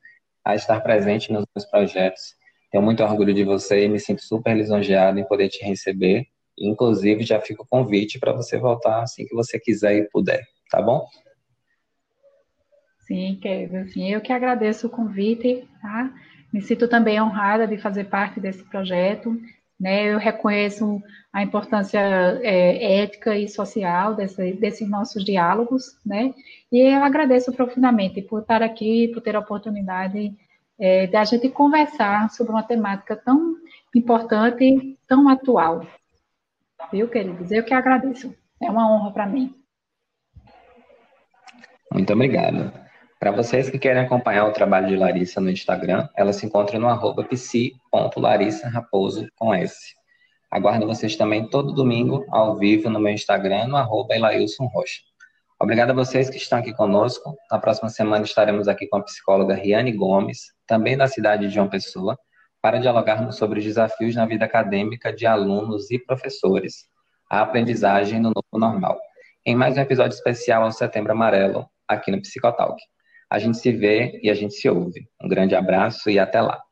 [0.44, 2.34] a estar presente nos meus projetos
[2.72, 6.26] tenho muito orgulho de você e me sinto super lisonjeado em poder te receber.
[6.58, 10.80] Inclusive, já fica o convite para você voltar assim que você quiser e puder, tá
[10.80, 11.06] bom?
[13.00, 13.86] Sim, querido.
[13.90, 16.14] Sim, eu que agradeço o convite, tá?
[16.50, 19.38] Me sinto também honrada de fazer parte desse projeto.
[19.82, 20.14] Né?
[20.14, 21.02] Eu reconheço
[21.32, 26.32] a importância é, ética e social desse, desses nossos diálogos, né?
[26.70, 30.32] E eu agradeço profundamente por estar aqui, por ter a oportunidade
[30.78, 33.56] é, da gente conversar sobre uma temática tão
[33.92, 35.84] importante, tão atual.
[36.92, 37.50] Viu, queridos?
[37.50, 38.32] Eu que agradeço.
[38.62, 39.52] É uma honra para mim.
[41.90, 42.72] Muito obrigado.
[43.22, 46.88] Para vocês que querem acompanhar o trabalho de Larissa no Instagram, ela se encontra no
[46.88, 47.24] arroba
[49.36, 49.94] com S.
[50.50, 54.16] Aguardo vocês também todo domingo, ao vivo, no meu Instagram, no arroba
[54.74, 55.02] Rocha.
[55.60, 57.36] Obrigado a vocês que estão aqui conosco.
[57.48, 61.68] Na próxima semana estaremos aqui com a psicóloga Riane Gomes, também da cidade de João
[61.68, 62.18] Pessoa,
[62.60, 66.88] para dialogarmos sobre os desafios na vida acadêmica de alunos e professores,
[67.30, 68.98] a aprendizagem no novo normal,
[69.46, 72.82] em mais um episódio especial ao Setembro Amarelo, aqui no Psicotalk.
[73.32, 75.08] A gente se vê e a gente se ouve.
[75.18, 76.62] Um grande abraço e até lá.